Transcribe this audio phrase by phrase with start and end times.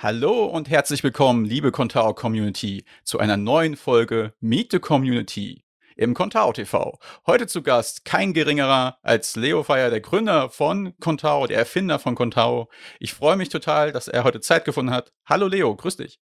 [0.00, 5.64] Hallo und herzlich willkommen, liebe Contao Community, zu einer neuen Folge Meet the Community
[5.96, 7.00] im Contao TV.
[7.26, 12.14] Heute zu Gast kein geringerer als Leo Feier, der Gründer von Contao, der Erfinder von
[12.14, 12.70] Contao.
[13.00, 15.12] Ich freue mich total, dass er heute Zeit gefunden hat.
[15.26, 16.20] Hallo Leo, grüß dich.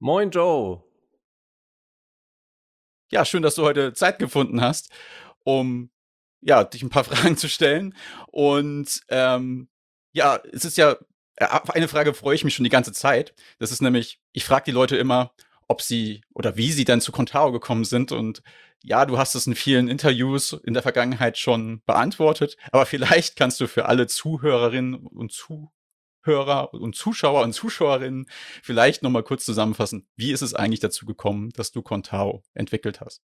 [0.00, 0.82] Moin Joe.
[3.12, 4.90] Ja, schön, dass du heute Zeit gefunden hast,
[5.44, 5.92] um
[6.40, 7.94] ja, dich ein paar Fragen zu stellen.
[8.32, 9.68] Und ähm,
[10.10, 10.96] ja, es ist ja
[11.40, 13.34] auf eine Frage freue ich mich schon die ganze Zeit.
[13.58, 15.32] Das ist nämlich, ich frage die Leute immer,
[15.68, 18.12] ob sie oder wie sie dann zu Contao gekommen sind.
[18.12, 18.42] Und
[18.82, 23.60] ja, du hast es in vielen Interviews in der Vergangenheit schon beantwortet, aber vielleicht kannst
[23.60, 28.26] du für alle Zuhörerinnen und Zuhörer und Zuschauer und Zuschauerinnen
[28.62, 33.22] vielleicht nochmal kurz zusammenfassen, wie ist es eigentlich dazu gekommen, dass du Contao entwickelt hast?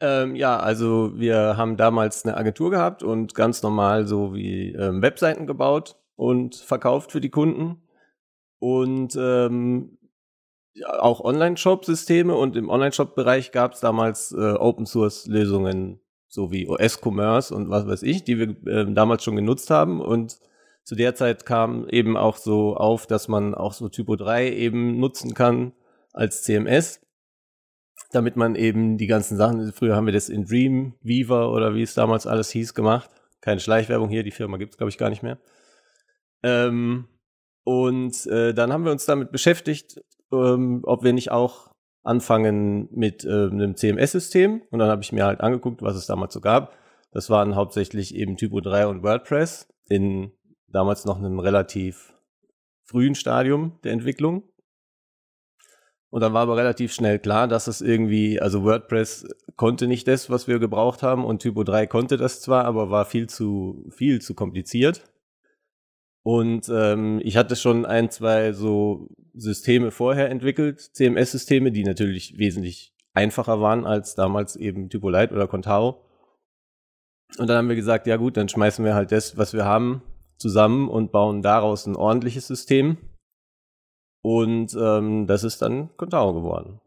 [0.00, 5.00] Ähm, ja, also wir haben damals eine Agentur gehabt und ganz normal so wie ähm,
[5.02, 7.82] Webseiten gebaut und verkauft für die Kunden.
[8.58, 9.98] Und ähm,
[10.74, 17.70] ja, auch Online-Shop-Systeme und im Online-Shop-Bereich gab es damals äh, Open-Source-Lösungen, so wie OS-Commerce und
[17.70, 20.00] was weiß ich, die wir äh, damals schon genutzt haben.
[20.00, 20.38] Und
[20.82, 24.98] zu der Zeit kam eben auch so auf, dass man auch so Typo 3 eben
[24.98, 25.72] nutzen kann
[26.12, 27.00] als CMS,
[28.12, 31.82] damit man eben die ganzen Sachen, früher haben wir das in Dream, Viva oder wie
[31.82, 33.10] es damals alles hieß, gemacht.
[33.40, 35.38] Keine Schleichwerbung hier, die Firma gibt's glaube ich gar nicht mehr.
[36.44, 37.08] Ähm,
[37.64, 40.00] und äh, dann haben wir uns damit beschäftigt,
[40.30, 44.62] ähm, ob wir nicht auch anfangen mit äh, einem CMS-System.
[44.70, 46.76] Und dann habe ich mir halt angeguckt, was es damals so gab.
[47.10, 50.32] Das waren hauptsächlich eben Typo 3 und WordPress in
[50.68, 52.12] damals noch einem relativ
[52.82, 54.42] frühen Stadium der Entwicklung.
[56.10, 60.28] Und dann war aber relativ schnell klar, dass es irgendwie, also WordPress konnte nicht das,
[60.28, 64.20] was wir gebraucht haben und Typo 3 konnte das zwar, aber war viel zu, viel
[64.20, 65.02] zu kompliziert.
[66.24, 72.94] Und ähm, ich hatte schon ein, zwei so Systeme vorher entwickelt, CMS-Systeme, die natürlich wesentlich
[73.12, 76.02] einfacher waren als damals eben Typolite oder Contao.
[77.36, 80.02] Und dann haben wir gesagt, ja gut, dann schmeißen wir halt das, was wir haben,
[80.38, 82.96] zusammen und bauen daraus ein ordentliches System.
[84.22, 86.80] Und ähm, das ist dann Contao geworden.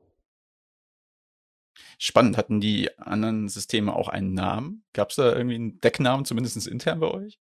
[2.00, 4.84] Spannend, hatten die anderen Systeme auch einen Namen?
[4.94, 7.40] Gab es da irgendwie einen Decknamen, zumindest intern bei euch?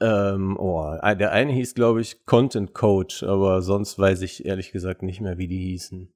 [0.00, 5.02] Ähm, oh, der eine hieß, glaube ich, Content Coach, aber sonst weiß ich ehrlich gesagt
[5.02, 6.12] nicht mehr, wie die hießen.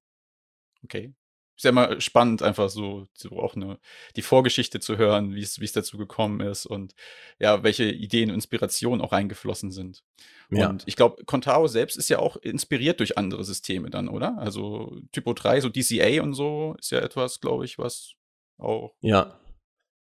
[0.84, 1.12] Okay.
[1.56, 3.78] Ist ja mal spannend, einfach so, so auch eine,
[4.16, 6.94] die Vorgeschichte zu hören, wie es, wie es dazu gekommen ist und
[7.38, 10.02] ja, welche Ideen und Inspirationen auch eingeflossen sind.
[10.50, 10.68] Ja.
[10.68, 14.36] Und ich glaube, Contao selbst ist ja auch inspiriert durch andere Systeme dann, oder?
[14.38, 18.14] Also Typo 3, so DCA und so, ist ja etwas, glaube ich, was
[18.58, 18.96] auch.
[19.00, 19.38] Ja,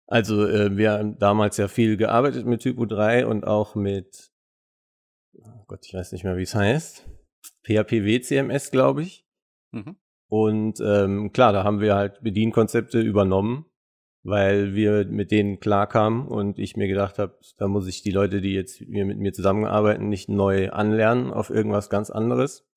[0.08, 4.32] also äh, wir haben damals ja viel gearbeitet mit Typo 3 und auch mit,
[5.34, 7.10] oh Gott, ich weiß nicht mehr, wie es heißt,
[7.64, 9.26] PHP WCMS, glaube ich.
[9.72, 9.98] Mhm.
[10.28, 13.66] Und ähm, klar, da haben wir halt Bedienkonzepte übernommen,
[14.24, 18.42] weil wir mit denen klarkamen und ich mir gedacht habe, da muss ich die Leute,
[18.42, 22.68] die jetzt mit mir zusammenarbeiten, nicht neu anlernen auf irgendwas ganz anderes.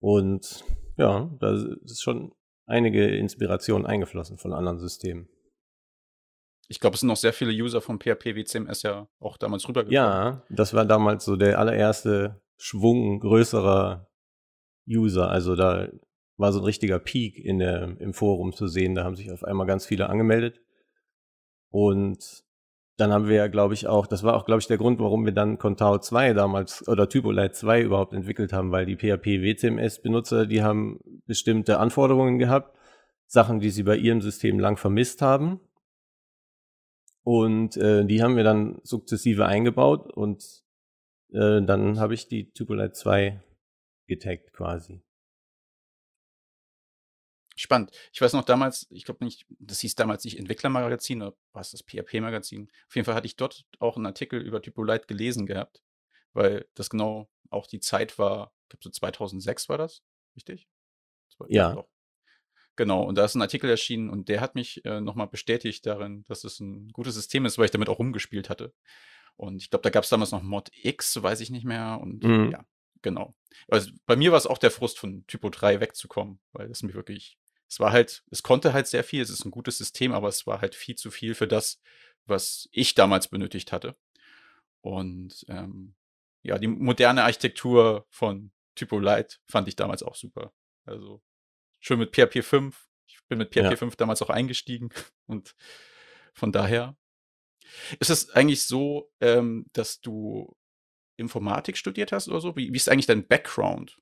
[0.00, 0.64] Und
[0.96, 2.32] ja, da ist schon
[2.66, 5.28] einige Inspiration eingeflossen von anderen Systemen.
[6.68, 9.94] Ich glaube, es sind noch sehr viele User von PHP WCMS ja auch damals rübergekommen.
[9.94, 14.08] Ja, das war damals so der allererste Schwung größerer
[14.88, 15.30] User.
[15.30, 15.88] Also da
[16.36, 18.94] war so ein richtiger Peak in der, im Forum zu sehen.
[18.94, 20.60] Da haben sich auf einmal ganz viele angemeldet.
[21.70, 22.44] Und
[22.96, 25.24] dann haben wir ja, glaube ich, auch, das war auch, glaube ich, der Grund, warum
[25.24, 30.00] wir dann Contao 2 damals oder Typolite 2 überhaupt entwickelt haben, weil die PHP WCMS
[30.00, 32.76] Benutzer, die haben bestimmte Anforderungen gehabt,
[33.26, 35.60] Sachen, die sie bei ihrem System lang vermisst haben
[37.24, 40.62] und äh, die haben wir dann sukzessive eingebaut und
[41.32, 43.42] äh, dann habe ich die Tupolite 2
[44.06, 45.02] getaggt quasi.
[47.56, 47.92] Spannend.
[48.12, 51.82] Ich weiß noch damals, ich glaube nicht, das hieß damals nicht Entwicklermagazin oder was das
[51.82, 52.68] PHP-Magazin.
[52.88, 55.82] Auf jeden Fall hatte ich dort auch einen Artikel über Typolite gelesen gehabt,
[56.32, 60.02] weil das genau auch die Zeit war, ich glaube so 2006 war das,
[60.34, 60.68] richtig?
[61.28, 61.74] Das war, ja.
[61.74, 61.88] Doch.
[62.76, 66.24] Genau, und da ist ein Artikel erschienen und der hat mich äh, nochmal bestätigt darin,
[66.26, 68.72] dass es ein gutes System ist, weil ich damit auch rumgespielt hatte.
[69.36, 71.98] Und ich glaube, da gab es damals noch Mod X, weiß ich nicht mehr.
[72.00, 72.50] Und mhm.
[72.50, 72.64] ja,
[73.02, 73.34] genau.
[73.68, 76.94] Also bei mir war es auch der Frust, von Typo 3 wegzukommen, weil es mir
[76.94, 77.38] wirklich,
[77.68, 80.46] es war halt, es konnte halt sehr viel, es ist ein gutes System, aber es
[80.46, 81.80] war halt viel zu viel für das,
[82.26, 83.96] was ich damals benötigt hatte.
[84.80, 85.94] Und ähm,
[86.42, 90.52] ja, die moderne Architektur von Typo Light fand ich damals auch super.
[90.84, 91.22] Also
[91.84, 92.86] schon mit PHP 5.
[93.06, 93.76] Ich bin mit PHP ja.
[93.76, 94.88] 5 damals auch eingestiegen
[95.26, 95.54] und
[96.32, 96.96] von daher
[97.98, 100.56] ist es eigentlich so, ähm, dass du
[101.16, 102.54] Informatik studiert hast oder so?
[102.56, 103.98] Wie, wie ist eigentlich dein Background?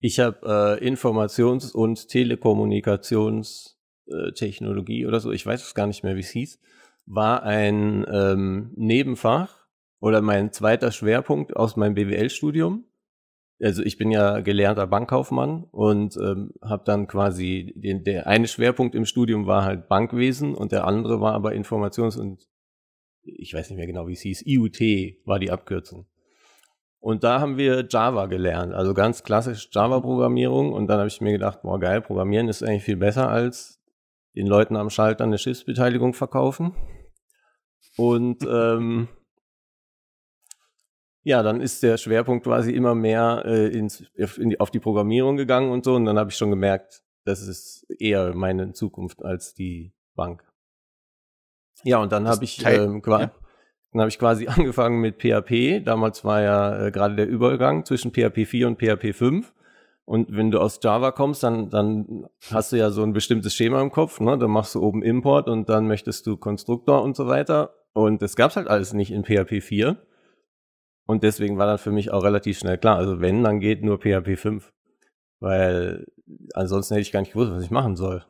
[0.00, 6.20] Ich habe äh, Informations- und Telekommunikationstechnologie oder so, ich weiß es gar nicht mehr, wie
[6.20, 6.58] es hieß,
[7.06, 9.66] war ein ähm, Nebenfach
[10.00, 12.89] oder mein zweiter Schwerpunkt aus meinem BWL-Studium.
[13.62, 18.94] Also ich bin ja gelernter Bankkaufmann und ähm, habe dann quasi den, der eine Schwerpunkt
[18.94, 22.48] im Studium war halt Bankwesen und der andere war aber Informations- und
[23.22, 24.80] ich weiß nicht mehr genau, wie es hieß, IUT
[25.26, 26.06] war die Abkürzung.
[27.00, 30.72] Und da haben wir Java gelernt, also ganz klassisch Java-Programmierung.
[30.72, 33.82] Und dann habe ich mir gedacht, boah, geil, Programmieren ist eigentlich viel besser als
[34.36, 36.74] den Leuten am Schalter eine Schiffsbeteiligung verkaufen.
[37.96, 39.08] Und ähm,
[41.22, 44.04] ja, dann ist der Schwerpunkt quasi immer mehr äh, ins,
[44.38, 45.94] in die, auf die Programmierung gegangen und so.
[45.94, 50.42] Und dann habe ich schon gemerkt, das ist eher meine Zukunft als die Bank.
[51.84, 53.32] Ja, und dann habe ich ähm, ja.
[53.92, 55.84] Dann habe ich quasi angefangen mit PHP.
[55.84, 59.52] Damals war ja äh, gerade der Übergang zwischen PHP 4 und PHP 5.
[60.04, 63.80] Und wenn du aus Java kommst, dann, dann hast du ja so ein bestimmtes Schema
[63.80, 64.18] im Kopf.
[64.20, 64.38] Ne?
[64.38, 67.74] Dann machst du oben Import und dann möchtest du Konstruktor und so weiter.
[67.92, 69.96] Und das gab's halt alles nicht in PHP 4.
[71.10, 73.98] Und deswegen war dann für mich auch relativ schnell klar, also wenn, dann geht nur
[73.98, 74.72] PHP 5.
[75.40, 76.06] Weil
[76.54, 78.24] ansonsten hätte ich gar nicht gewusst, was ich machen soll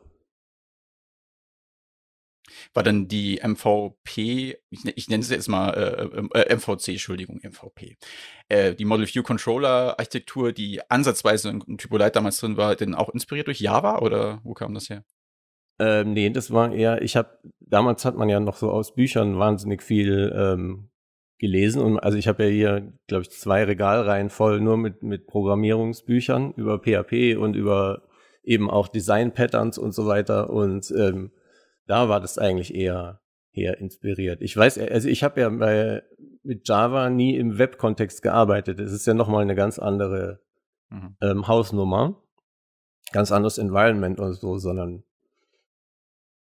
[2.74, 7.96] war dann die MVP, ich, ich nenne es jetzt mal äh, äh, MVC, Entschuldigung, MVP.
[8.48, 13.08] Äh, die Model View Controller Architektur, die ansatzweise in Typolite damals drin war, denn auch
[13.10, 15.04] inspiriert durch Java oder wo kam das her?
[15.78, 19.38] Ähm, nee, das war eher, ich habe, damals hat man ja noch so aus Büchern
[19.38, 20.90] wahnsinnig viel ähm,
[21.40, 25.26] gelesen und also ich habe ja hier, glaube ich, zwei Regalreihen voll nur mit, mit
[25.26, 28.02] Programmierungsbüchern über PHP und über
[28.42, 31.32] eben auch Design-Patterns und so weiter und ähm,
[31.86, 33.22] da war das eigentlich eher,
[33.52, 34.42] eher inspiriert.
[34.42, 36.02] Ich weiß, also ich habe ja bei,
[36.42, 38.78] mit Java nie im Web-Kontext gearbeitet.
[38.78, 40.40] Es ist ja nochmal eine ganz andere
[40.90, 41.16] mhm.
[41.22, 42.22] ähm, Hausnummer,
[43.12, 45.04] ganz anderes Environment und so, sondern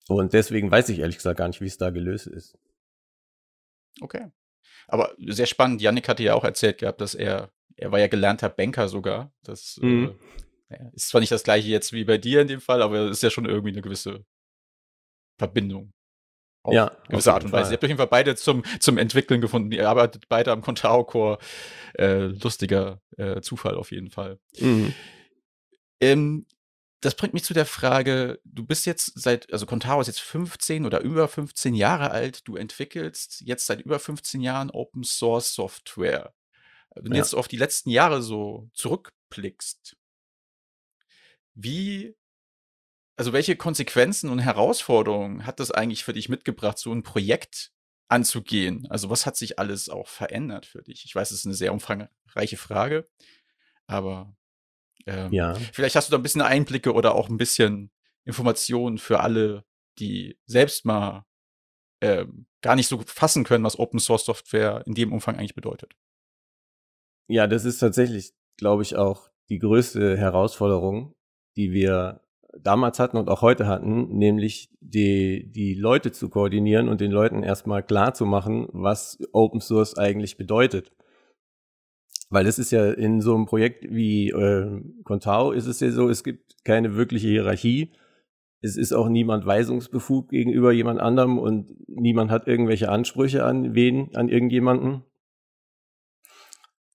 [0.08, 2.58] und deswegen weiß ich ehrlich gesagt gar nicht, wie es da gelöst ist.
[4.02, 4.32] Okay.
[4.88, 5.82] Aber sehr spannend.
[5.82, 9.32] Yannick hatte ja auch erzählt gehabt, dass er, er war ja gelernter Banker sogar.
[9.44, 10.16] Das mhm.
[10.70, 13.18] äh, ist zwar nicht das gleiche jetzt wie bei dir in dem Fall, aber es
[13.18, 14.26] ist ja schon irgendwie eine gewisse
[15.38, 15.92] Verbindung.
[16.64, 17.70] Auf ja, gewisse Art und Weise.
[17.70, 19.72] Ihr habt auf jeden Fall beide zum, zum Entwickeln gefunden.
[19.72, 21.38] Ihr arbeitet beide am Contao-Core.
[21.94, 24.40] Äh, lustiger äh, Zufall auf jeden Fall.
[24.60, 24.94] Mhm.
[26.02, 26.46] Ähm,
[27.06, 30.86] das bringt mich zu der Frage, du bist jetzt seit, also Contao ist jetzt 15
[30.86, 36.34] oder über 15 Jahre alt, du entwickelst jetzt seit über 15 Jahren Open Source Software.
[36.96, 37.18] Wenn du ja.
[37.18, 39.96] jetzt auf die letzten Jahre so zurückblickst,
[41.54, 42.16] wie
[43.18, 47.72] also welche Konsequenzen und Herausforderungen hat das eigentlich für dich mitgebracht, so ein Projekt
[48.08, 48.88] anzugehen?
[48.90, 51.06] Also was hat sich alles auch verändert für dich?
[51.06, 53.08] Ich weiß, es ist eine sehr umfangreiche Frage,
[53.88, 54.36] aber
[55.06, 55.54] ähm, ja.
[55.74, 57.92] vielleicht hast du da ein bisschen Einblicke oder auch ein bisschen
[58.26, 59.64] Informationen für alle,
[60.00, 61.26] die selbst mal
[62.02, 65.96] ähm, gar nicht so fassen können, was Open Source Software in dem Umfang eigentlich bedeutet.
[67.28, 71.16] Ja, das ist tatsächlich, glaube ich, auch die größte Herausforderung,
[71.56, 72.22] die wir
[72.58, 77.44] damals hatten und auch heute hatten, nämlich die, die Leute zu koordinieren und den Leuten
[77.44, 80.92] erstmal klar zu machen, was Open Source eigentlich bedeutet.
[82.36, 86.10] Weil es ist ja in so einem Projekt wie äh, Contao ist es ja so,
[86.10, 87.94] es gibt keine wirkliche Hierarchie.
[88.60, 94.14] Es ist auch niemand weisungsbefugt gegenüber jemand anderem und niemand hat irgendwelche Ansprüche an wen,
[94.18, 95.04] an irgendjemanden.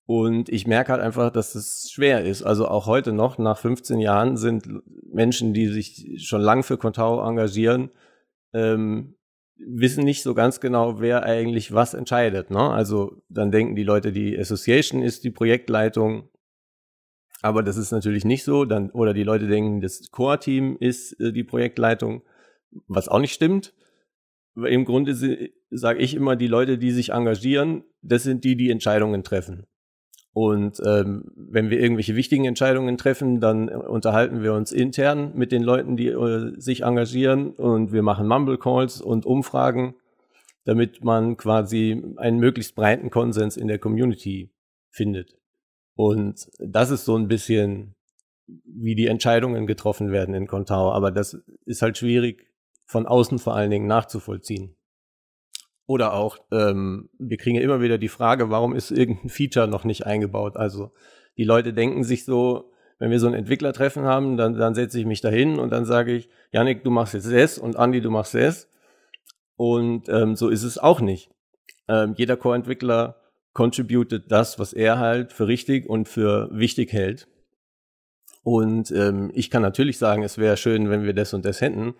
[0.05, 2.43] Und ich merke halt einfach, dass es schwer ist.
[2.43, 4.69] Also auch heute noch, nach 15 Jahren, sind
[5.11, 7.89] Menschen, die sich schon lang für Contao engagieren,
[8.53, 9.15] ähm,
[9.65, 12.49] wissen nicht so ganz genau, wer eigentlich was entscheidet.
[12.49, 12.59] Ne?
[12.59, 16.29] Also dann denken die Leute, die Association ist die Projektleitung,
[17.41, 18.65] aber das ist natürlich nicht so.
[18.65, 22.23] Dann, oder die Leute denken, das Core-Team ist äh, die Projektleitung,
[22.87, 23.73] was auch nicht stimmt.
[24.55, 25.15] Im Grunde
[25.69, 29.65] sage ich immer, die Leute, die sich engagieren, das sind die, die Entscheidungen treffen.
[30.33, 35.61] Und ähm, wenn wir irgendwelche wichtigen Entscheidungen treffen, dann unterhalten wir uns intern mit den
[35.61, 39.95] Leuten, die äh, sich engagieren und wir machen Mumble Calls und Umfragen,
[40.63, 44.53] damit man quasi einen möglichst breiten Konsens in der Community
[44.89, 45.35] findet.
[45.95, 47.95] Und das ist so ein bisschen,
[48.47, 50.91] wie die Entscheidungen getroffen werden in Contao.
[50.91, 52.47] Aber das ist halt schwierig
[52.85, 54.75] von außen vor allen Dingen nachzuvollziehen.
[55.91, 59.83] Oder auch, ähm, wir kriegen ja immer wieder die Frage, warum ist irgendein Feature noch
[59.83, 60.55] nicht eingebaut?
[60.55, 60.93] Also
[61.35, 65.05] die Leute denken sich so, wenn wir so ein Entwicklertreffen haben, dann, dann setze ich
[65.05, 68.35] mich dahin und dann sage ich, Janik, du machst jetzt das und Andi, du machst
[68.35, 68.69] das.
[69.57, 71.29] Und ähm, so ist es auch nicht.
[71.89, 73.17] Ähm, jeder Core-Entwickler
[73.51, 77.27] contributed das, was er halt für richtig und für wichtig hält.
[78.43, 81.95] Und ähm, ich kann natürlich sagen, es wäre schön, wenn wir das und das hätten,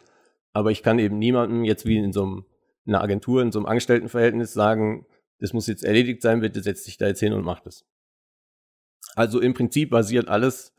[0.53, 2.45] aber ich kann eben niemandem jetzt wie in so einem,
[2.85, 5.05] in einer Agentur, in so einem Angestelltenverhältnis sagen,
[5.39, 7.85] das muss jetzt erledigt sein, bitte setz dich da jetzt hin und mach das.
[9.15, 10.73] Also im Prinzip basiert alles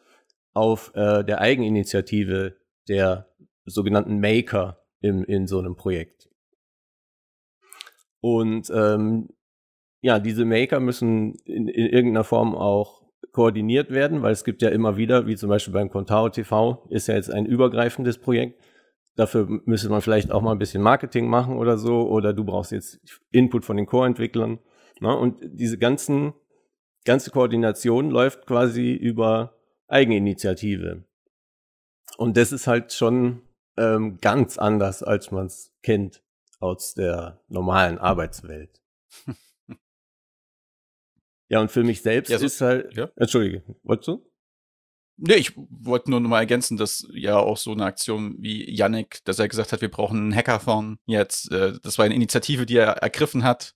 [0.55, 2.57] auf äh, der Eigeninitiative
[2.89, 3.29] der
[3.65, 6.29] sogenannten Maker im, in so einem Projekt.
[8.21, 9.29] Und ähm,
[10.01, 14.69] ja, diese Maker müssen in, in irgendeiner Form auch koordiniert werden, weil es gibt ja
[14.69, 18.61] immer wieder, wie zum Beispiel beim Contao TV, ist ja jetzt ein übergreifendes Projekt.
[19.15, 22.73] Dafür müsste man vielleicht auch mal ein bisschen Marketing machen oder so, oder du brauchst
[22.73, 23.01] jetzt
[23.31, 24.59] Input von den Core-Entwicklern.
[25.01, 25.17] Ne?
[25.17, 26.33] Und diese ganzen,
[27.05, 31.05] ganze Koordination läuft quasi über Eigeninitiative.
[32.17, 33.43] Und das ist halt schon
[33.77, 36.23] ähm, ganz anders, als man es kennt
[36.61, 38.81] aus der normalen Arbeitswelt.
[41.49, 42.95] ja, und für mich selbst ja, so, ist halt.
[42.97, 43.11] Ja?
[43.17, 44.32] Entschuldige, wolltest du?
[45.17, 49.23] Nee, ich wollte nur noch mal ergänzen, dass ja auch so eine Aktion wie Yannick,
[49.25, 51.53] dass er gesagt hat, wir brauchen einen Hackathon jetzt.
[51.53, 53.75] Äh, das war eine Initiative, die er ergriffen hat.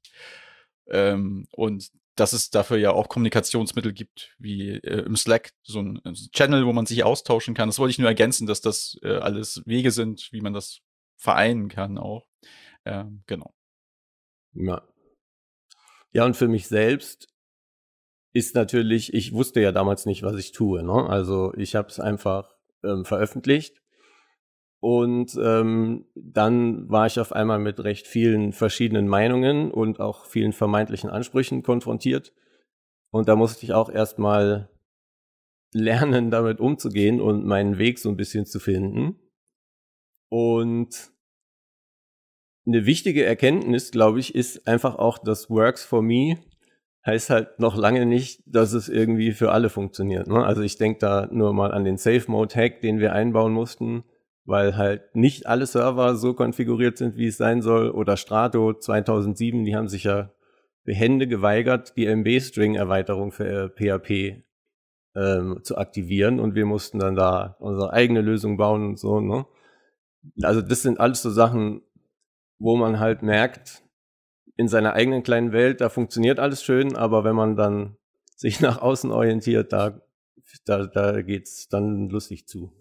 [0.89, 6.01] Ähm, und dass es dafür ja auch Kommunikationsmittel gibt, wie äh, im Slack, so ein,
[6.33, 7.69] Channel, wo man sich austauschen kann.
[7.69, 10.81] Das wollte ich nur ergänzen, dass das äh, alles Wege sind, wie man das
[11.17, 12.27] vereinen kann auch.
[12.87, 13.55] Ähm, genau.
[14.55, 14.83] Ja.
[16.13, 17.29] Ja, und für mich selbst
[18.37, 20.83] ist natürlich, ich wusste ja damals nicht, was ich tue.
[20.83, 21.09] Ne?
[21.09, 23.81] Also ich habe es einfach ähm, veröffentlicht
[24.81, 30.53] und ähm, dann war ich auf einmal mit recht vielen verschiedenen Meinungen und auch vielen
[30.53, 32.35] vermeintlichen Ansprüchen konfrontiert.
[33.11, 34.69] Und da musste ich auch erstmal
[35.73, 39.19] lernen, damit umzugehen und meinen Weg so ein bisschen zu finden.
[40.29, 41.11] Und
[42.67, 46.37] eine wichtige Erkenntnis, glaube ich, ist einfach auch, dass Works for Me
[47.07, 50.27] heißt halt noch lange nicht, dass es irgendwie für alle funktioniert.
[50.27, 50.45] Ne?
[50.45, 54.05] Also ich denke da nur mal an den Safe Mode Hack, den wir einbauen mussten
[54.47, 57.91] weil halt nicht alle Server so konfiguriert sind, wie es sein soll.
[57.91, 60.31] Oder Strato 2007, die haben sich ja
[60.85, 64.45] behende geweigert, die MB-String-Erweiterung für PHP
[65.17, 69.21] ähm, zu aktivieren und wir mussten dann da unsere eigene Lösung bauen und so.
[69.21, 69.47] Ne?
[70.43, 71.83] Also das sind alles so Sachen,
[72.59, 73.83] wo man halt merkt,
[74.57, 77.97] in seiner eigenen kleinen Welt, da funktioniert alles schön, aber wenn man dann
[78.37, 80.01] sich nach außen orientiert, da,
[80.65, 82.73] da, da geht's dann lustig zu.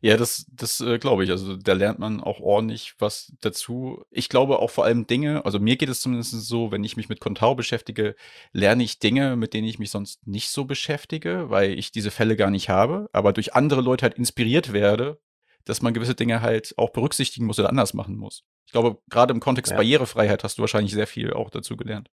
[0.00, 1.30] Ja, das, das äh, glaube ich.
[1.30, 4.04] Also da lernt man auch ordentlich was dazu.
[4.10, 7.08] Ich glaube auch vor allem Dinge, also mir geht es zumindest so, wenn ich mich
[7.08, 8.14] mit Contao beschäftige,
[8.52, 12.36] lerne ich Dinge, mit denen ich mich sonst nicht so beschäftige, weil ich diese Fälle
[12.36, 15.18] gar nicht habe, aber durch andere Leute halt inspiriert werde,
[15.64, 18.44] dass man gewisse Dinge halt auch berücksichtigen muss oder anders machen muss.
[18.66, 19.76] Ich glaube, gerade im Kontext ja.
[19.76, 22.10] Barrierefreiheit hast du wahrscheinlich sehr viel auch dazu gelernt.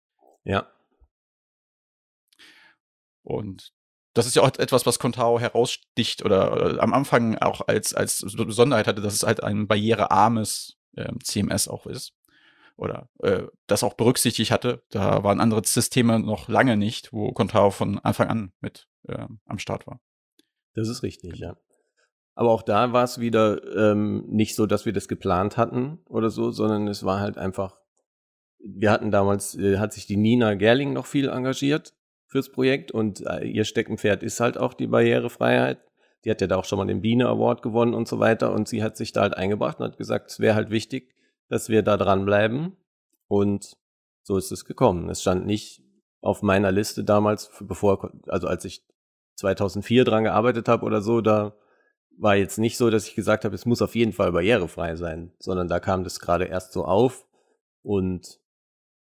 [0.44, 0.70] Ja.
[3.22, 3.72] Und
[4.14, 8.86] das ist ja auch etwas, was Contao heraussticht oder am Anfang auch als, als Besonderheit
[8.86, 12.14] hatte, dass es halt ein barrierearmes äh, CMS auch ist.
[12.76, 14.82] Oder äh, das auch berücksichtigt hatte.
[14.90, 19.58] Da waren andere Systeme noch lange nicht, wo Contao von Anfang an mit äh, am
[19.58, 20.00] Start war.
[20.74, 21.56] Das ist richtig, ja.
[22.38, 26.30] Aber auch da war es wieder ähm, nicht so, dass wir das geplant hatten oder
[26.30, 27.76] so, sondern es war halt einfach,
[28.60, 31.94] wir hatten damals, äh, hat sich die Nina Gerling noch viel engagiert
[32.28, 35.80] fürs Projekt und äh, ihr Steckenpferd ist halt auch die Barrierefreiheit.
[36.24, 38.68] Die hat ja da auch schon mal den Biene Award gewonnen und so weiter und
[38.68, 41.16] sie hat sich da halt eingebracht und hat gesagt, es wäre halt wichtig,
[41.48, 42.76] dass wir da dranbleiben
[43.26, 43.76] und
[44.22, 45.10] so ist es gekommen.
[45.10, 45.82] Es stand nicht
[46.20, 48.86] auf meiner Liste damals, bevor, also als ich
[49.34, 51.56] 2004 dran gearbeitet habe oder so, da
[52.18, 55.32] war jetzt nicht so, dass ich gesagt habe, es muss auf jeden Fall barrierefrei sein,
[55.38, 57.26] sondern da kam das gerade erst so auf
[57.82, 58.40] und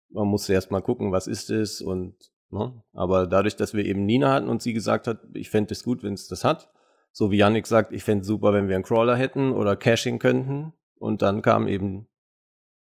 [0.10, 2.82] man musste erst mal gucken, was ist es und Ne?
[2.94, 6.04] Aber dadurch, dass wir eben Nina hatten und sie gesagt hat, ich fände es gut,
[6.04, 6.72] wenn es das hat,
[7.12, 10.20] so wie Yannick sagt, ich fände es super, wenn wir einen Crawler hätten oder Caching
[10.20, 10.74] könnten.
[10.98, 12.08] Und dann kam eben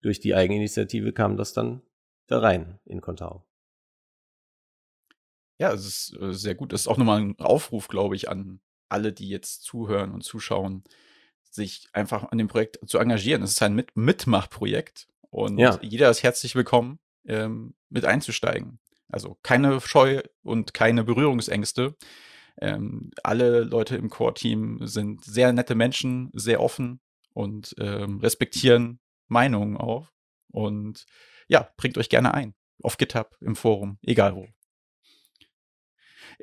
[0.02, 1.82] durch die Eigeninitiative kam das dann
[2.28, 3.46] da rein in Contao.
[5.58, 6.72] Ja, es ist äh, sehr gut.
[6.72, 10.84] Das ist auch nochmal ein Aufruf, glaube ich, an alle, die jetzt zuhören und zuschauen,
[11.50, 13.42] sich einfach an dem Projekt zu engagieren.
[13.44, 15.80] Es ist ein Mit Mitmachprojekt und ja.
[15.82, 18.80] jeder ist herzlich willkommen, ähm, mit einzusteigen.
[19.10, 21.96] Also keine Scheu und keine Berührungsängste.
[22.62, 27.00] Ähm, alle Leute im Core-Team sind sehr nette Menschen, sehr offen
[27.34, 30.12] und ähm, respektieren Meinungen auch.
[30.52, 31.06] Und
[31.48, 32.54] ja, bringt euch gerne ein.
[32.82, 34.48] Auf GitHub, im Forum, egal wo.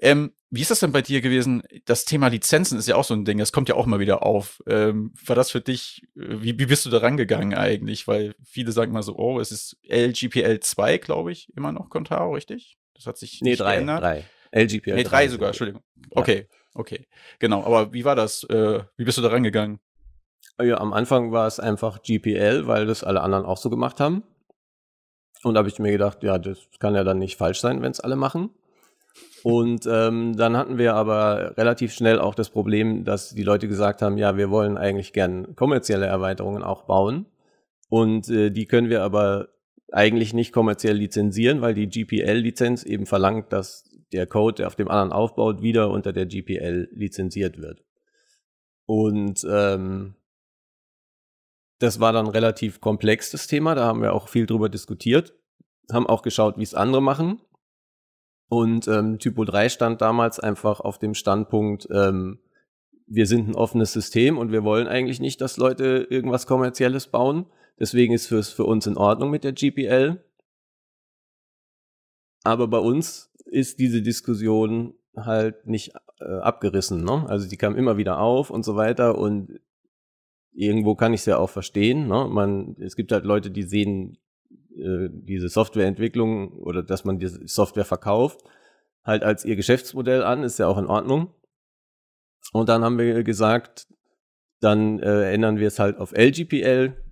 [0.00, 1.62] Ähm, wie ist das denn bei dir gewesen?
[1.84, 4.25] Das Thema Lizenzen ist ja auch so ein Ding, das kommt ja auch mal wieder
[4.25, 4.62] auf.
[4.66, 8.08] Ähm, war das für dich, äh, wie, wie bist du da rangegangen eigentlich?
[8.08, 12.34] Weil viele sagen mal so, oh, es ist LGPL 2, glaube ich, immer noch Contao,
[12.34, 12.76] richtig?
[12.94, 14.02] Das hat sich nee, nicht drei, geändert.
[14.02, 14.25] drei.
[14.52, 15.82] LGPL nee, drei sogar, Entschuldigung.
[16.10, 17.06] Okay, okay.
[17.38, 18.44] Genau, aber wie war das?
[18.44, 19.80] Äh, wie bist du da rangegangen?
[20.60, 24.22] Ja, am Anfang war es einfach GPL, weil das alle anderen auch so gemacht haben.
[25.42, 27.92] Und da habe ich mir gedacht, ja, das kann ja dann nicht falsch sein, wenn
[27.92, 28.50] es alle machen.
[29.42, 34.02] Und ähm, dann hatten wir aber relativ schnell auch das Problem, dass die Leute gesagt
[34.02, 37.26] haben, ja, wir wollen eigentlich gern kommerzielle Erweiterungen auch bauen.
[37.88, 39.49] Und äh, die können wir aber
[39.92, 44.88] eigentlich nicht kommerziell lizenzieren, weil die GPL-Lizenz eben verlangt, dass der Code, der auf dem
[44.88, 47.85] anderen aufbaut, wieder unter der GPL lizenziert wird.
[48.87, 50.14] Und ähm,
[51.78, 53.75] das war dann relativ komplex, das Thema.
[53.75, 55.35] Da haben wir auch viel drüber diskutiert,
[55.92, 57.40] haben auch geschaut, wie es andere machen.
[58.48, 62.38] Und ähm, Typo 3 stand damals einfach auf dem Standpunkt, ähm,
[63.06, 67.46] wir sind ein offenes System und wir wollen eigentlich nicht, dass Leute irgendwas Kommerzielles bauen.
[67.78, 70.24] Deswegen ist es für uns in Ordnung mit der GPL.
[72.42, 77.04] Aber bei uns ist diese Diskussion halt nicht äh, abgerissen.
[77.04, 77.26] Ne?
[77.28, 79.18] Also die kam immer wieder auf und so weiter.
[79.18, 79.60] Und
[80.52, 82.08] irgendwo kann ich es ja auch verstehen.
[82.08, 82.28] Ne?
[82.28, 84.18] Man, es gibt halt Leute, die sehen
[84.76, 88.42] äh, diese Softwareentwicklung oder dass man diese Software verkauft,
[89.04, 91.35] halt als ihr Geschäftsmodell an, ist ja auch in Ordnung.
[92.52, 93.88] Und dann haben wir gesagt,
[94.61, 97.02] dann äh, ändern wir es halt auf LGPL.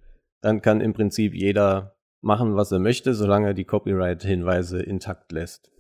[0.40, 5.70] Dann kann im Prinzip jeder machen, was er möchte, solange er die Copyright-Hinweise intakt lässt.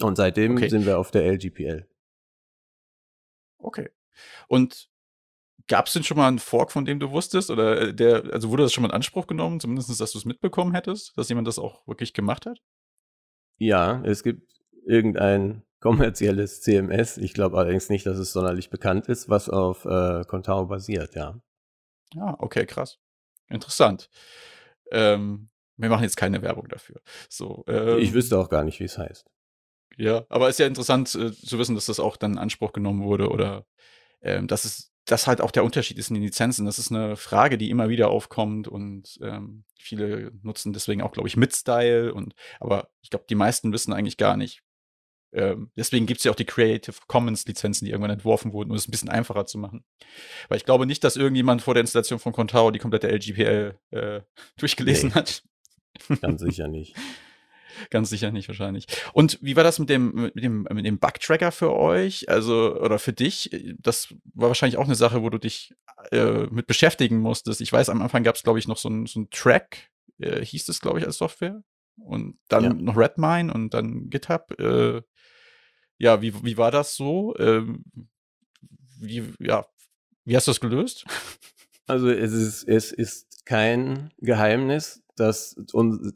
[0.00, 0.68] Und seitdem okay.
[0.68, 1.88] sind wir auf der LGPL.
[3.58, 3.90] Okay.
[4.48, 4.89] Und
[5.70, 7.48] Gab es denn schon mal einen Fork, von dem du wusstest?
[7.48, 10.24] Oder äh, der, also wurde das schon mal in Anspruch genommen, zumindest, dass du es
[10.24, 12.60] mitbekommen hättest, dass jemand das auch wirklich gemacht hat?
[13.56, 14.50] Ja, es gibt
[14.84, 17.18] irgendein kommerzielles CMS.
[17.18, 21.40] Ich glaube allerdings nicht, dass es sonderlich bekannt ist, was auf äh, Contao basiert, ja.
[22.14, 22.98] Ja, okay, krass.
[23.48, 24.10] Interessant.
[24.90, 27.00] Ähm, wir machen jetzt keine Werbung dafür.
[27.28, 29.24] So, ähm, ich wüsste auch gar nicht, wie es heißt.
[29.96, 32.72] Ja, aber es ist ja interessant äh, zu wissen, dass das auch dann in Anspruch
[32.72, 33.66] genommen wurde oder
[34.20, 36.66] ähm, dass es das halt auch der Unterschied ist in den Lizenzen.
[36.66, 41.28] Das ist eine Frage, die immer wieder aufkommt und ähm, viele nutzen deswegen auch, glaube
[41.28, 44.62] ich, Mid-Style und aber ich glaube, die meisten wissen eigentlich gar nicht.
[45.32, 48.76] Ähm, deswegen gibt es ja auch die Creative Commons Lizenzen, die irgendwann entworfen wurden, um
[48.76, 49.84] es ein bisschen einfacher zu machen.
[50.48, 54.20] Weil ich glaube nicht, dass irgendjemand vor der Installation von Contao die komplette LGPL äh,
[54.58, 55.42] durchgelesen nee, hat.
[56.20, 56.96] Ganz sicher nicht.
[57.90, 58.86] Ganz sicher nicht wahrscheinlich.
[59.12, 62.28] Und wie war das mit dem, mit dem, mit dem Bug-Tracker für euch?
[62.28, 63.50] Also, oder für dich?
[63.78, 65.74] Das war wahrscheinlich auch eine Sache, wo du dich
[66.10, 67.60] äh, mit beschäftigen musstest.
[67.60, 70.44] Ich weiß, am Anfang gab es, glaube ich, noch so ein, so ein Track, äh,
[70.44, 71.62] hieß es, glaube ich, als Software.
[71.96, 72.72] Und dann ja.
[72.72, 74.58] noch Redmine und dann GitHub.
[74.58, 75.02] Äh,
[75.98, 77.34] ja, wie, wie war das so?
[77.38, 77.84] Ähm,
[78.98, 79.66] wie, ja,
[80.24, 81.04] wie hast du das gelöst?
[81.86, 85.54] Also es ist, es ist kein Geheimnis, dass,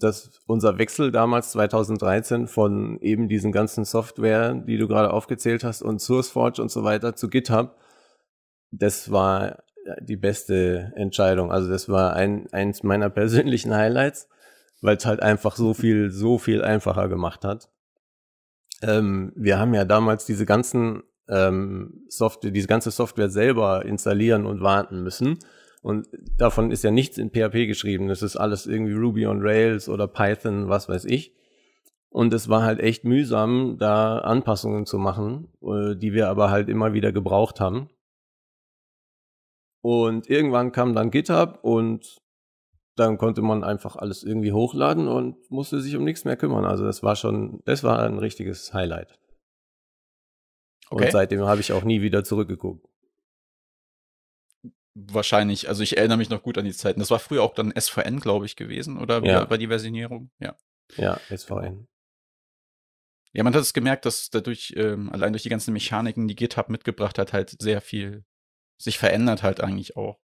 [0.00, 5.82] dass unser Wechsel damals 2013 von eben diesen ganzen Software, die du gerade aufgezählt hast,
[5.82, 7.76] und SourceForge und so weiter zu GitHub,
[8.70, 9.62] das war
[10.00, 11.52] die beste Entscheidung.
[11.52, 14.28] Also das war ein, eins meiner persönlichen Highlights,
[14.80, 17.68] weil es halt einfach so viel, so viel einfacher gemacht hat.
[18.82, 24.60] Ähm, wir haben ja damals diese ganzen ähm, Software, diese ganze Software selber installieren und
[24.60, 25.38] warten müssen.
[25.84, 28.08] Und davon ist ja nichts in PHP geschrieben.
[28.08, 31.34] Das ist alles irgendwie Ruby on Rails oder Python, was weiß ich.
[32.08, 36.70] Und es war halt echt mühsam, da Anpassungen zu machen, äh, die wir aber halt
[36.70, 37.90] immer wieder gebraucht haben.
[39.82, 42.16] Und irgendwann kam dann GitHub und
[42.96, 46.64] dann konnte man einfach alles irgendwie hochladen und musste sich um nichts mehr kümmern.
[46.64, 49.18] Also das war schon, das war ein richtiges Highlight.
[50.88, 51.04] Okay.
[51.04, 52.88] Und seitdem habe ich auch nie wieder zurückgeguckt
[54.94, 57.00] wahrscheinlich, also ich erinnere mich noch gut an die Zeiten.
[57.00, 59.48] Das war früher auch dann SVN, glaube ich, gewesen, oder ja.
[59.50, 60.30] war die Versionierung?
[60.38, 60.56] Ja.
[60.96, 61.88] Ja, SVN.
[63.32, 66.68] Ja, man hat es gemerkt, dass dadurch, ähm, allein durch die ganzen Mechaniken, die GitHub
[66.68, 68.24] mitgebracht hat, halt sehr viel
[68.76, 70.20] sich verändert halt eigentlich auch.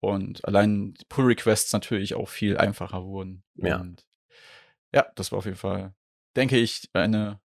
[0.00, 3.44] Und allein Pull Requests natürlich auch viel einfacher wurden.
[3.54, 3.80] Ja.
[3.80, 4.06] Und
[4.92, 5.94] ja, das war auf jeden Fall,
[6.36, 7.40] denke ich, eine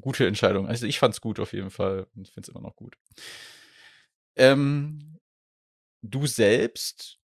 [0.00, 0.66] gute Entscheidung.
[0.66, 2.96] Also ich fand es gut auf jeden Fall und finde es immer noch gut.
[4.36, 5.13] Ähm,
[6.04, 7.18] du selbst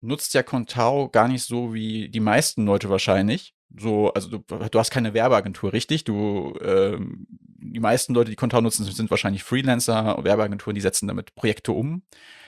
[0.00, 3.54] nutzt ja Contao gar nicht so wie die meisten Leute wahrscheinlich.
[3.78, 6.04] So, also du, du hast keine Werbeagentur, richtig?
[6.04, 11.34] Du, ähm, die meisten Leute, die Contao nutzen, sind wahrscheinlich Freelancer, Werbeagenturen, die setzen damit
[11.34, 12.02] Projekte um.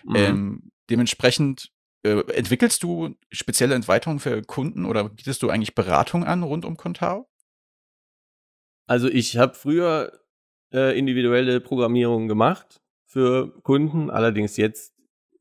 [0.04, 0.16] Mhm.
[0.16, 1.70] Ähm, dementsprechend
[2.02, 6.76] äh, entwickelst du spezielle Entweiterungen für Kunden oder bietest du eigentlich Beratung an rund um
[6.76, 7.28] Contao?
[8.88, 10.20] Also ich habe früher
[10.72, 14.91] äh, individuelle Programmierung gemacht für Kunden, allerdings jetzt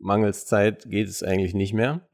[0.02, 2.08] mangels Zeit geht es eigentlich nicht mehr.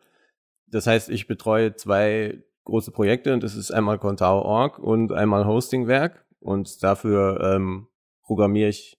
[0.68, 6.26] Das heißt, ich betreue zwei große Projekte und das ist einmal Contao.org und einmal Hostingwerk
[6.40, 7.88] und dafür ähm,
[8.24, 8.98] programmiere ich,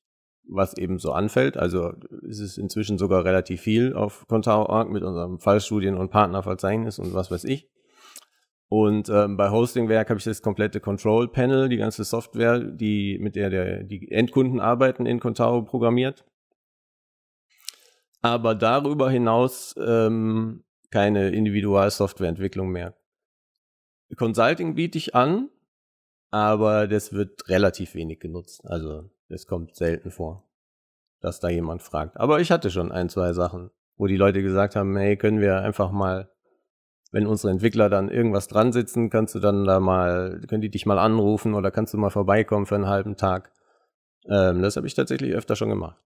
[0.51, 1.59] was eben so anfällt.
[1.59, 7.13] Also ist es inzwischen sogar relativ viel auf Contao.org mit unserem Fallstudien- und Partnerverzeichnis und
[7.13, 7.69] was weiß ich.
[8.71, 13.35] Und ähm, bei Hostingwerk habe ich das komplette Control Panel, die ganze Software, die mit
[13.35, 16.27] der, der die Endkunden arbeiten in Contao programmiert.
[18.21, 22.95] Aber darüber hinaus ähm, keine Individualsoftwareentwicklung mehr.
[24.17, 25.51] Consulting biete ich an,
[26.31, 28.63] aber das wird relativ wenig genutzt.
[28.65, 30.49] Also das kommt selten vor,
[31.21, 32.17] dass da jemand fragt.
[32.17, 35.61] Aber ich hatte schon ein, zwei Sachen, wo die Leute gesagt haben, hey, können wir
[35.61, 36.31] einfach mal,
[37.13, 40.87] wenn unsere Entwickler dann irgendwas dran sitzen, kannst du dann da mal, können die dich
[40.87, 43.53] mal anrufen oder kannst du mal vorbeikommen für einen halben Tag.
[44.29, 45.99] Ähm, das habe ich tatsächlich öfter schon gemacht.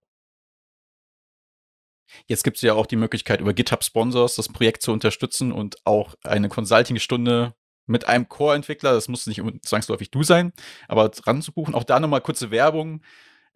[2.27, 5.77] Jetzt gibt es ja auch die Möglichkeit, über GitHub Sponsors das Projekt zu unterstützen und
[5.85, 7.55] auch eine Consulting-Stunde
[7.87, 10.53] mit einem Core-Entwickler, das muss nicht zwangsläufig du sein,
[10.88, 11.75] aber dran zu buchen.
[11.75, 13.03] Auch da nochmal kurze Werbung.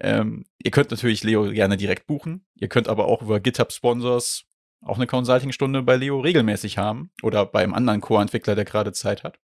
[0.01, 2.45] Ähm, ihr könnt natürlich Leo gerne direkt buchen.
[2.55, 4.45] Ihr könnt aber auch über GitHub Sponsors
[4.83, 9.25] auch eine Consulting-Stunde bei Leo regelmäßig haben oder bei einem anderen Core-Entwickler, der gerade Zeit
[9.25, 9.39] hat.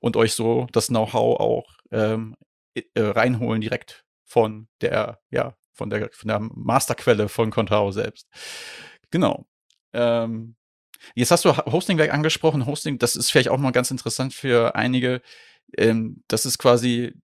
[0.00, 2.36] Und euch so das Know-how auch ähm,
[2.74, 8.28] äh, reinholen direkt von der, ja, von der, von der Masterquelle von Contao selbst.
[9.10, 9.46] Genau.
[9.92, 10.56] Ähm,
[11.14, 12.66] Jetzt hast du Hostingwerk angesprochen.
[12.66, 15.20] Hosting, das ist vielleicht auch mal ganz interessant für einige.
[15.76, 17.14] Ähm, das ist quasi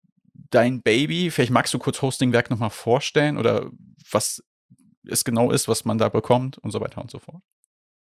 [0.50, 1.30] dein Baby.
[1.30, 3.70] Vielleicht magst du kurz Hostingwerk nochmal vorstellen oder
[4.10, 4.42] was
[5.06, 7.42] es genau ist, was man da bekommt und so weiter und so fort.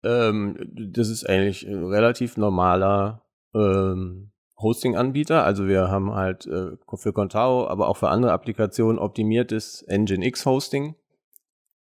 [0.04, 5.44] Ähm, das ist eigentlich ein relativ normaler ähm, Hosting-Anbieter.
[5.44, 10.96] Also wir haben halt äh, für Contao, aber auch für andere Applikationen optimiertes Nginx Hosting.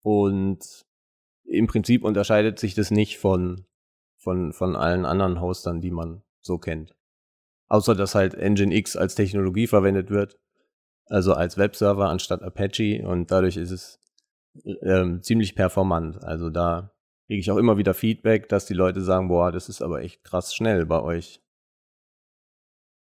[0.03, 0.85] Und
[1.45, 3.67] im Prinzip unterscheidet sich das nicht von
[4.21, 6.95] von, von allen anderen Hostern, die man so kennt.
[7.69, 10.39] Außer dass halt Nginx als Technologie verwendet wird,
[11.07, 13.99] also als Webserver anstatt Apache und dadurch ist es
[14.83, 16.23] ähm, ziemlich performant.
[16.23, 16.93] Also da
[17.27, 20.23] kriege ich auch immer wieder Feedback, dass die Leute sagen, boah, das ist aber echt
[20.25, 21.41] krass schnell bei euch.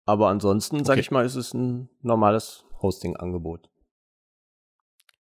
[0.05, 0.85] Aber ansonsten, okay.
[0.85, 3.71] sag ich mal, ist es ein normales Hosting-Angebot.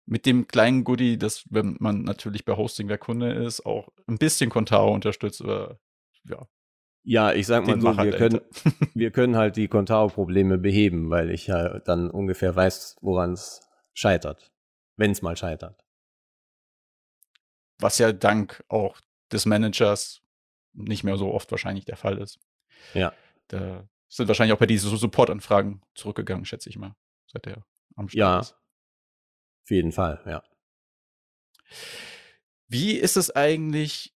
[0.05, 4.17] Mit dem kleinen Goodie, dass wenn man natürlich bei Hosting der Kunde ist, auch ein
[4.17, 5.79] bisschen Contao unterstützt oder
[6.23, 6.47] ja.
[7.03, 8.41] Ja, ich sag mal so, wir können,
[8.93, 13.61] wir können halt die Contao-Probleme beheben, weil ich ja dann ungefähr weiß, woran es
[13.93, 14.51] scheitert.
[14.97, 15.83] Wenn es mal scheitert.
[17.79, 18.99] Was ja dank auch
[19.31, 20.21] des Managers
[20.73, 22.39] nicht mehr so oft wahrscheinlich der Fall ist.
[22.93, 23.13] Ja.
[23.47, 26.95] Da sind wahrscheinlich auch bei diesen Support-Anfragen zurückgegangen, schätze ich mal,
[27.27, 27.63] seit der
[27.95, 28.53] am Start ja, ist.
[29.63, 30.43] Auf jeden Fall, ja.
[32.67, 34.15] Wie ist es eigentlich,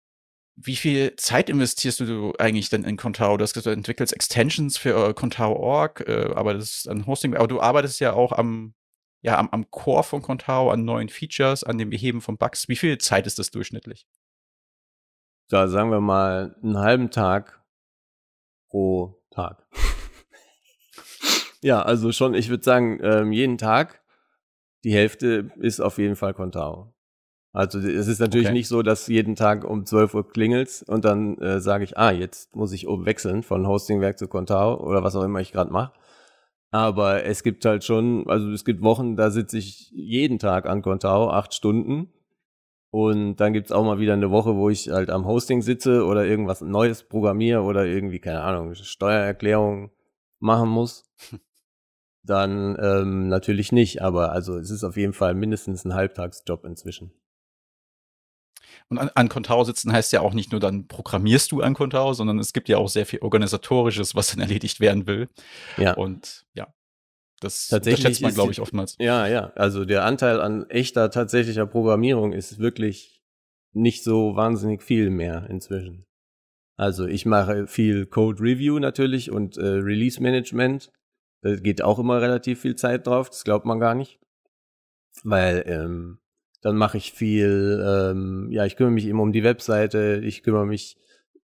[0.55, 3.37] wie viel Zeit investierst du eigentlich denn in Contao?
[3.37, 7.35] Du hast gesagt, du entwickelst Extensions für äh, Contao.org, äh, aber das ist an Hosting,
[7.35, 8.73] aber du arbeitest ja auch am,
[9.21, 12.69] ja, am, am Core von Contao, an neuen Features, an dem Beheben von Bugs.
[12.69, 14.07] Wie viel Zeit ist das durchschnittlich?
[15.49, 17.61] Da sagen wir mal einen halben Tag
[18.69, 19.65] pro Tag.
[21.61, 24.01] ja, also schon, ich würde sagen, ähm, jeden Tag
[24.83, 26.93] die Hälfte ist auf jeden Fall Contao.
[27.53, 28.53] Also es ist natürlich okay.
[28.53, 32.11] nicht so, dass jeden Tag um 12 Uhr klingelt und dann äh, sage ich, ah,
[32.11, 35.71] jetzt muss ich oben wechseln von Hostingwerk zu Contao oder was auch immer ich gerade
[35.71, 35.91] mache.
[36.71, 40.81] Aber es gibt halt schon, also es gibt Wochen, da sitze ich jeden Tag an
[40.81, 42.13] Contao, acht Stunden.
[42.91, 46.25] Und dann gibt's auch mal wieder eine Woche, wo ich halt am Hosting sitze oder
[46.25, 49.91] irgendwas Neues programmiere oder irgendwie, keine Ahnung, Steuererklärung
[50.39, 51.05] machen muss.
[52.23, 54.01] dann ähm, natürlich nicht.
[54.01, 57.11] Aber also es ist auf jeden Fall mindestens ein Halbtagsjob inzwischen.
[58.89, 62.13] Und an, an Contao sitzen heißt ja auch nicht nur dann programmierst du an Contao,
[62.13, 65.29] sondern es gibt ja auch sehr viel organisatorisches, was dann erledigt werden will.
[65.77, 65.93] Ja.
[65.93, 66.67] Und ja,
[67.41, 68.95] das tatsächlich schätzt man, glaube ich, oftmals.
[68.99, 69.51] Ja, ja.
[69.55, 73.21] Also der Anteil an echter, tatsächlicher Programmierung ist wirklich
[73.73, 76.05] nicht so wahnsinnig viel mehr inzwischen.
[76.77, 80.91] Also ich mache viel Code Review natürlich und äh, Release Management
[81.41, 84.19] da geht auch immer relativ viel Zeit drauf, das glaubt man gar nicht.
[85.23, 86.19] Weil ähm,
[86.61, 90.67] dann mache ich viel, ähm, ja, ich kümmere mich immer um die Webseite, ich kümmere
[90.67, 90.97] mich,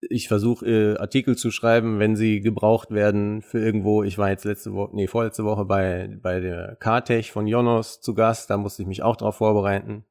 [0.08, 4.02] ich versuche äh, Artikel zu schreiben, wenn sie gebraucht werden für irgendwo.
[4.02, 8.14] Ich war jetzt letzte Woche, nee, vorletzte Woche bei, bei der Kartech von Jonos zu
[8.14, 10.04] Gast, da musste ich mich auch drauf vorbereiten.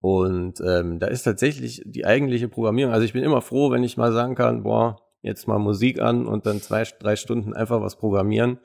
[0.00, 2.92] Und ähm, da ist tatsächlich die eigentliche Programmierung.
[2.92, 6.26] Also ich bin immer froh, wenn ich mal sagen kann, boah, jetzt mal Musik an
[6.26, 8.58] und dann zwei, drei Stunden einfach was programmieren.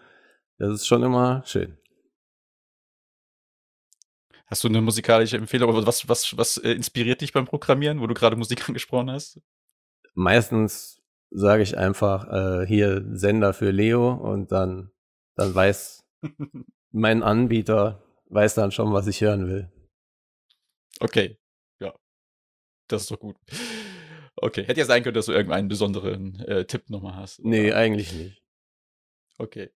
[0.57, 1.77] Das ist schon immer schön.
[4.47, 5.85] Hast du eine musikalische Empfehlung?
[5.85, 9.39] Was, was, was äh, inspiriert dich beim Programmieren, wo du gerade Musik angesprochen hast?
[10.17, 10.99] Meistens
[11.29, 12.27] sage ich einfach
[12.63, 14.91] äh, hier Sender für Leo und dann,
[15.35, 16.03] dann weiß
[16.91, 19.71] mein Anbieter weiß dann schon, was ich hören will.
[20.99, 21.37] Okay,
[21.79, 21.93] ja,
[22.87, 23.37] das ist doch gut.
[24.35, 27.39] Okay, hätte ja sein können, dass du irgendeinen besonderen äh, Tipp nochmal hast.
[27.39, 27.49] Oder?
[27.49, 28.41] Nee, eigentlich nicht.
[29.37, 29.69] Okay.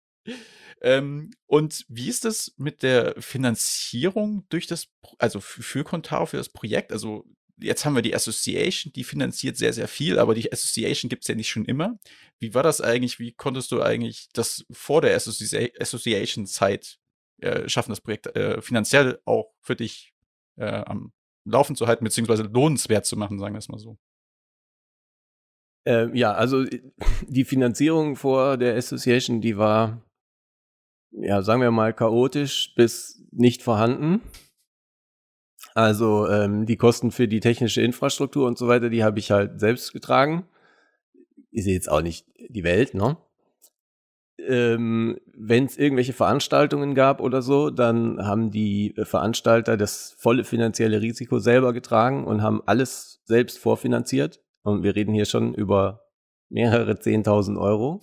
[0.81, 4.87] Ähm, und wie ist es mit der Finanzierung durch das,
[5.19, 6.91] also für Contao, für das Projekt?
[6.91, 7.25] Also
[7.61, 11.27] jetzt haben wir die Association, die finanziert sehr, sehr viel, aber die Association gibt es
[11.27, 11.97] ja nicht schon immer.
[12.39, 13.19] Wie war das eigentlich?
[13.19, 16.99] Wie konntest du eigentlich das vor der Association-Zeit
[17.41, 20.13] äh, schaffen, das Projekt äh, finanziell auch für dich
[20.57, 21.11] äh, am
[21.45, 23.97] Laufen zu halten, beziehungsweise lohnenswert zu machen, sagen wir es mal so?
[25.85, 26.63] Ähm, ja, also
[27.27, 30.05] die Finanzierung vor der Association, die war,
[31.11, 34.21] ja, sagen wir mal, chaotisch bis nicht vorhanden.
[35.73, 39.59] Also ähm, die Kosten für die technische Infrastruktur und so weiter, die habe ich halt
[39.59, 40.45] selbst getragen.
[41.51, 43.17] Ist jetzt auch nicht die Welt, ne?
[44.39, 51.01] Ähm, Wenn es irgendwelche Veranstaltungen gab oder so, dann haben die Veranstalter das volle finanzielle
[51.01, 54.41] Risiko selber getragen und haben alles selbst vorfinanziert.
[54.63, 56.05] Und wir reden hier schon über
[56.49, 58.01] mehrere 10.000 Euro.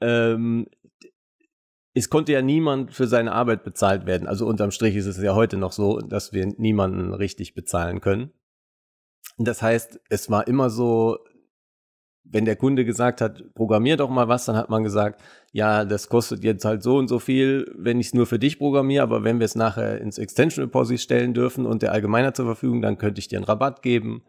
[0.00, 0.66] Ähm,
[1.94, 4.26] es konnte ja niemand für seine Arbeit bezahlt werden.
[4.26, 8.32] Also unterm Strich ist es ja heute noch so, dass wir niemanden richtig bezahlen können.
[9.38, 11.18] Das heißt, es war immer so,
[12.24, 16.08] wenn der Kunde gesagt hat, programmier doch mal was, dann hat man gesagt, ja, das
[16.08, 19.22] kostet jetzt halt so und so viel, wenn ich es nur für dich programmiere, aber
[19.22, 22.98] wenn wir es nachher ins Extension Repository stellen dürfen und der Allgemeiner zur Verfügung, dann
[22.98, 24.24] könnte ich dir einen Rabatt geben.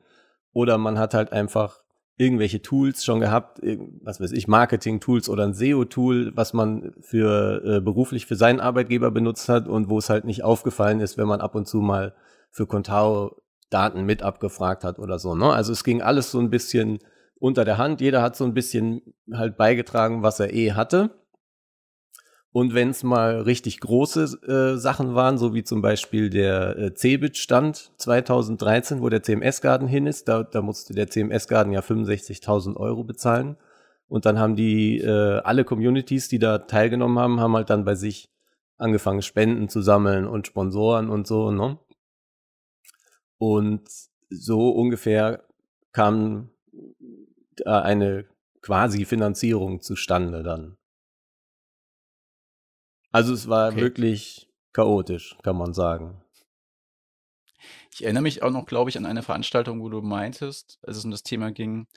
[0.54, 1.85] Oder man hat halt einfach
[2.17, 3.60] irgendwelche Tools schon gehabt,
[4.01, 9.12] was weiß ich, Marketing-Tools oder ein SEO-Tool, was man für äh, beruflich für seinen Arbeitgeber
[9.12, 12.13] benutzt hat und wo es halt nicht aufgefallen ist, wenn man ab und zu mal
[12.51, 15.36] für Contao Daten mit abgefragt hat oder so.
[15.36, 15.51] Ne?
[15.51, 16.99] Also es ging alles so ein bisschen
[17.39, 17.99] unter der Hand.
[17.99, 19.01] Jeder hat so ein bisschen
[19.34, 21.12] halt beigetragen, was er eh hatte.
[22.56, 26.94] Und wenn es mal richtig große äh, Sachen waren, so wie zum Beispiel der äh,
[26.94, 33.04] Cebit-Stand 2013, wo der CMS-Garden hin ist, da, da musste der CMS-Garden ja 65.000 Euro
[33.04, 33.58] bezahlen.
[34.08, 37.96] Und dann haben die, äh, alle Communities, die da teilgenommen haben, haben halt dann bei
[37.96, 38.32] sich
[38.78, 41.78] angefangen, Spenden zu sammeln und Sponsoren und so, ne?
[43.38, 43.82] Und
[44.30, 45.44] so ungefähr
[45.91, 46.52] kam
[47.65, 48.24] eine
[48.62, 50.78] quasi Finanzierung zustande dann.
[53.15, 53.80] Also es war okay.
[53.80, 56.21] wirklich chaotisch, kann man sagen.
[57.93, 61.06] Ich erinnere mich auch noch, glaube ich, an eine Veranstaltung, wo du meintest, als es
[61.06, 61.88] um das Thema ging,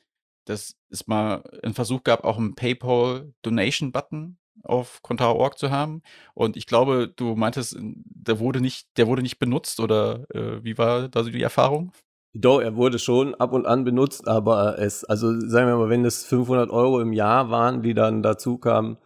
[0.44, 6.02] dass es mal einen Versuch gab, auch einen PayPal-Donation-Button auf Contao.org zu haben.
[6.34, 10.78] Und ich glaube, du meintest, der wurde nicht, der wurde nicht benutzt oder äh, wie
[10.78, 11.90] war da so die Erfahrung?
[12.32, 16.04] Doch, er wurde schon ab und an benutzt, aber es, also sagen wir mal, wenn
[16.04, 18.98] es 500 Euro im Jahr waren, die dann dazu kamen,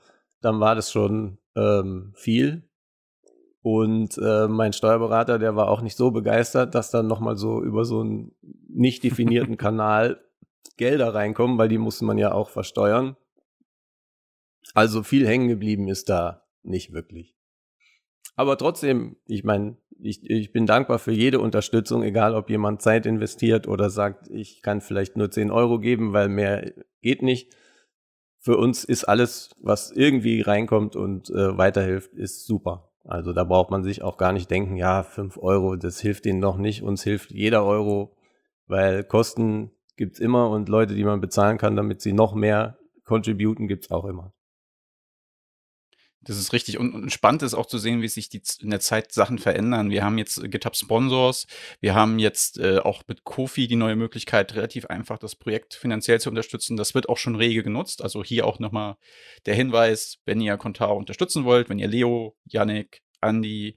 [0.42, 2.68] dann war das schon ähm, viel.
[3.62, 7.84] Und äh, mein Steuerberater, der war auch nicht so begeistert, dass dann nochmal so über
[7.84, 8.34] so einen
[8.68, 10.20] nicht definierten Kanal
[10.76, 13.16] Gelder reinkommen, weil die musste man ja auch versteuern.
[14.74, 17.36] Also viel hängen geblieben ist da nicht wirklich.
[18.36, 23.06] Aber trotzdem, ich meine, ich, ich bin dankbar für jede Unterstützung, egal ob jemand Zeit
[23.06, 27.54] investiert oder sagt, ich kann vielleicht nur 10 Euro geben, weil mehr geht nicht
[28.42, 32.90] für uns ist alles, was irgendwie reinkommt und äh, weiterhilft, ist super.
[33.04, 36.40] Also da braucht man sich auch gar nicht denken, ja, fünf Euro, das hilft ihnen
[36.40, 36.82] noch nicht.
[36.82, 38.16] Uns hilft jeder Euro,
[38.66, 43.68] weil Kosten gibt's immer und Leute, die man bezahlen kann, damit sie noch mehr contributen,
[43.68, 44.31] gibt's auch immer.
[46.24, 46.78] Das ist richtig.
[46.78, 49.90] Und, und spannend ist auch zu sehen, wie sich die, in der Zeit Sachen verändern.
[49.90, 51.46] Wir haben jetzt GitHub Sponsors.
[51.80, 56.20] Wir haben jetzt äh, auch mit Kofi die neue Möglichkeit, relativ einfach das Projekt finanziell
[56.20, 56.76] zu unterstützen.
[56.76, 58.02] Das wird auch schon rege genutzt.
[58.02, 58.96] Also hier auch nochmal
[59.46, 63.76] der Hinweis, wenn ihr Contao unterstützen wollt, wenn ihr Leo, Yannick, Andy,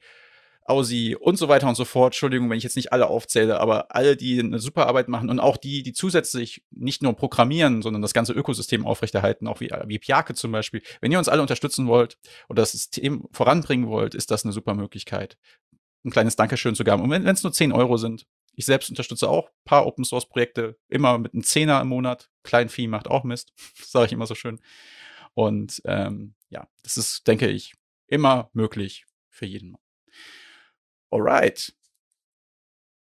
[0.65, 2.13] Ausi und so weiter und so fort.
[2.13, 5.39] Entschuldigung, wenn ich jetzt nicht alle aufzähle, aber alle, die eine super Arbeit machen und
[5.39, 9.99] auch die, die zusätzlich nicht nur programmieren, sondern das ganze Ökosystem aufrechterhalten, auch wie, wie
[9.99, 10.81] Piake zum Beispiel.
[11.01, 12.17] Wenn ihr uns alle unterstützen wollt
[12.49, 15.37] oder das System voranbringen wollt, ist das eine super Möglichkeit.
[16.03, 17.01] Ein kleines Dankeschön zu geben.
[17.01, 18.25] Und wenn es nur 10 Euro sind,
[18.55, 22.29] ich selbst unterstütze auch ein paar Open Source Projekte, immer mit einem Zehner im Monat.
[22.43, 24.59] Kleinvieh macht auch Mist, sage ich immer so schön.
[25.35, 27.73] Und ähm, ja, das ist, denke ich,
[28.07, 29.75] immer möglich für jeden.
[31.11, 31.73] Alright.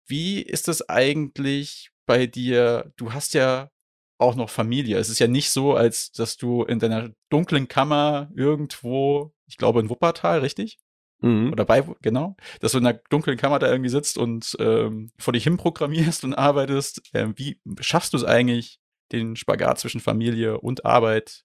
[0.07, 2.93] Wie ist es eigentlich bei dir?
[2.97, 3.71] Du hast ja
[4.19, 4.99] auch noch Familie.
[4.99, 9.81] Es ist ja nicht so, als dass du in deiner dunklen Kammer irgendwo, ich glaube
[9.81, 10.79] in Wuppertal, richtig?
[11.21, 11.53] Mhm.
[11.53, 15.33] Oder bei, genau, dass du in einer dunklen Kammer da irgendwie sitzt und ähm, vor
[15.33, 17.03] dich hin programmierst und arbeitest.
[17.15, 18.81] Ähm, wie schaffst du es eigentlich,
[19.13, 21.45] den Spagat zwischen Familie und Arbeit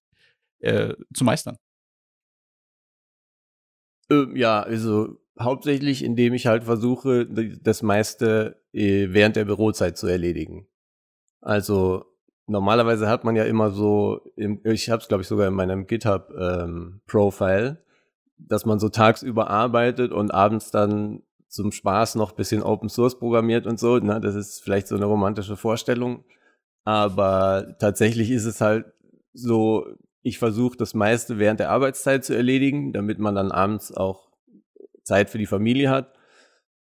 [0.60, 1.58] äh, zu meistern?
[4.10, 10.08] Ähm, ja, also hauptsächlich, indem ich halt versuche, das meiste äh, während der Bürozeit zu
[10.08, 10.68] erledigen.
[11.42, 12.06] Also
[12.48, 17.68] normalerweise hat man ja immer so, ich habe es glaube ich sogar in meinem GitHub-Profile,
[17.68, 17.78] ähm,
[18.38, 23.68] dass man so tagsüber arbeitet und abends dann zum Spaß noch bisschen Open Source programmiert
[23.68, 23.98] und so.
[24.00, 24.20] Ne?
[24.20, 26.26] Das ist vielleicht so eine romantische Vorstellung.
[26.84, 28.86] Aber tatsächlich ist es halt
[29.34, 29.86] so,
[30.24, 34.33] ich versuche das meiste während der Arbeitszeit zu erledigen, damit man dann abends auch
[35.04, 36.14] Zeit für die Familie hat.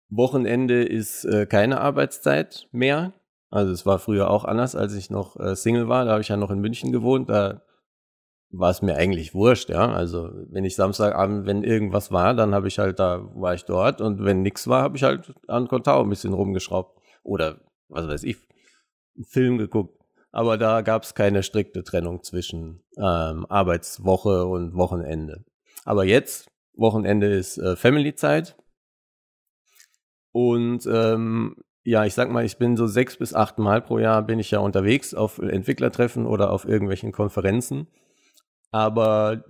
[0.09, 3.13] Wochenende ist äh, keine Arbeitszeit mehr.
[3.49, 6.05] Also es war früher auch anders, als ich noch äh, Single war.
[6.05, 7.29] Da habe ich ja noch in München gewohnt.
[7.29, 7.61] Da
[8.51, 9.91] war es mir eigentlich wurscht, ja.
[9.91, 14.01] Also wenn ich Samstagabend, wenn irgendwas war, dann habe ich halt da, war ich dort
[14.01, 16.99] und wenn nichts war, habe ich halt an Kontau ein bisschen rumgeschraubt.
[17.23, 18.37] Oder was weiß ich,
[19.15, 19.97] einen Film geguckt.
[20.31, 25.43] Aber da gab es keine strikte Trennung zwischen ähm, Arbeitswoche und Wochenende.
[25.83, 26.49] Aber jetzt,
[26.81, 28.57] Wochenende ist äh, Family-Zeit.
[30.33, 34.21] Und ähm, ja, ich sag mal, ich bin so sechs bis acht Mal pro Jahr
[34.21, 37.87] bin ich ja unterwegs auf Entwicklertreffen oder auf irgendwelchen Konferenzen.
[38.71, 39.43] Aber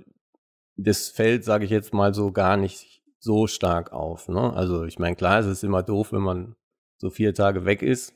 [0.78, 4.28] das fällt, sage ich jetzt mal so, gar nicht so stark auf.
[4.28, 4.54] Ne?
[4.54, 6.56] Also ich meine, klar, es ist immer doof, wenn man
[6.98, 8.14] so vier Tage weg ist.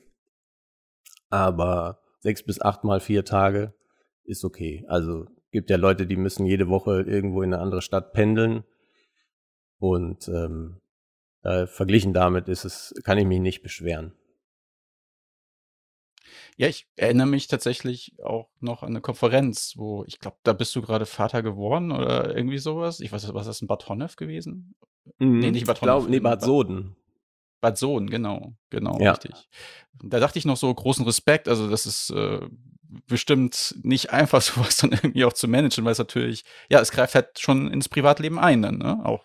[1.30, 3.74] Aber sechs bis acht mal vier Tage
[4.24, 4.84] ist okay.
[4.88, 8.64] Also gibt ja Leute, die müssen jede Woche irgendwo in eine andere Stadt pendeln.
[9.78, 10.80] Und ähm,
[11.42, 14.12] äh, verglichen damit ist es, kann ich mich nicht beschweren.
[16.56, 20.74] Ja, ich erinnere mich tatsächlich auch noch an eine Konferenz, wo ich glaube, da bist
[20.74, 23.00] du gerade Vater geworden oder irgendwie sowas.
[23.00, 24.74] Ich weiß nicht, was ist das in Bad Honnef gewesen?
[25.18, 26.08] Mhm, nee, nicht Bad Honnef.
[26.08, 26.96] nee, Bad Soden.
[27.60, 29.12] Bad Soden, genau, genau, ja.
[29.12, 29.48] richtig.
[30.02, 32.40] Da dachte ich noch so großen Respekt, also das ist äh,
[33.06, 37.14] bestimmt nicht einfach, sowas dann irgendwie auch zu managen, weil es natürlich, ja, es greift
[37.14, 39.04] halt schon ins Privatleben ein dann, ne?
[39.04, 39.24] Auch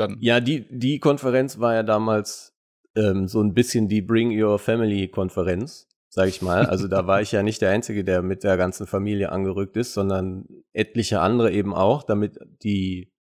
[0.00, 0.16] dann.
[0.20, 2.56] Ja, die, die Konferenz war ja damals
[2.96, 6.66] ähm, so ein bisschen die Bring Your Family Konferenz sag ich mal.
[6.66, 9.94] Also da war ich ja nicht der Einzige, der mit der ganzen Familie angerückt ist,
[9.94, 13.12] sondern etliche andere eben auch, damit die,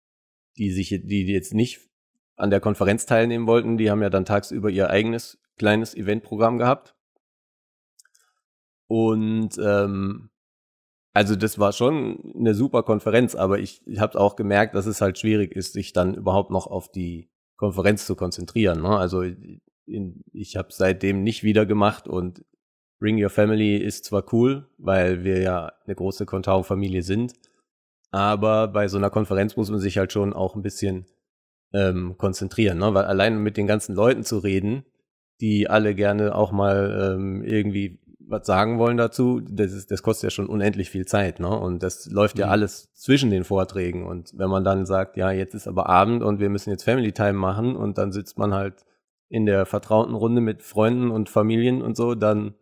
[0.58, 1.88] die sich, die jetzt nicht
[2.36, 6.96] an der Konferenz teilnehmen wollten, die haben ja dann tagsüber ihr eigenes kleines Eventprogramm gehabt.
[8.88, 10.32] Und ähm,
[11.20, 15.02] also das war schon eine super Konferenz, aber ich, ich habe auch gemerkt, dass es
[15.02, 18.82] halt schwierig ist, sich dann überhaupt noch auf die Konferenz zu konzentrieren.
[18.82, 18.98] Ne?
[18.98, 22.46] Also in, ich habe seitdem nicht wieder gemacht und
[23.02, 27.34] Bring Your Family ist zwar cool, weil wir ja eine große Contao-Familie sind,
[28.12, 31.06] aber bei so einer Konferenz muss man sich halt schon auch ein bisschen
[31.74, 32.94] ähm, konzentrieren, ne?
[32.94, 34.86] weil allein mit den ganzen Leuten zu reden,
[35.42, 38.00] die alle gerne auch mal ähm, irgendwie
[38.30, 41.50] was sagen wollen dazu, das, ist, das kostet ja schon unendlich viel Zeit, ne?
[41.50, 42.52] Und das läuft ja mhm.
[42.52, 44.06] alles zwischen den Vorträgen.
[44.06, 47.12] Und wenn man dann sagt, ja, jetzt ist aber Abend und wir müssen jetzt Family
[47.12, 48.86] Time machen und dann sitzt man halt
[49.30, 52.56] in der vertrauten Runde mit Freunden und Familien und so, dann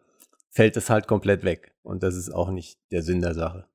[0.50, 1.74] fällt es halt komplett weg.
[1.84, 3.68] Und das ist auch nicht der Sinn der Sache.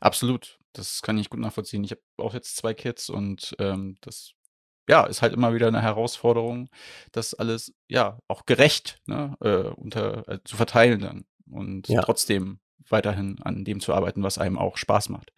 [0.00, 0.58] Absolut.
[0.72, 1.84] Das kann ich gut nachvollziehen.
[1.84, 4.32] Ich habe auch jetzt zwei Kids und ähm, das
[4.88, 6.68] ja, ist halt immer wieder eine Herausforderung,
[7.12, 12.02] das alles ja auch gerecht ne, äh, unter, äh, zu verteilen dann und ja.
[12.02, 15.32] trotzdem weiterhin an dem zu arbeiten, was einem auch Spaß macht.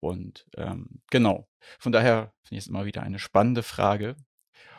[0.00, 1.48] Und ähm, genau,
[1.78, 4.16] von daher finde ich es immer wieder eine spannende Frage,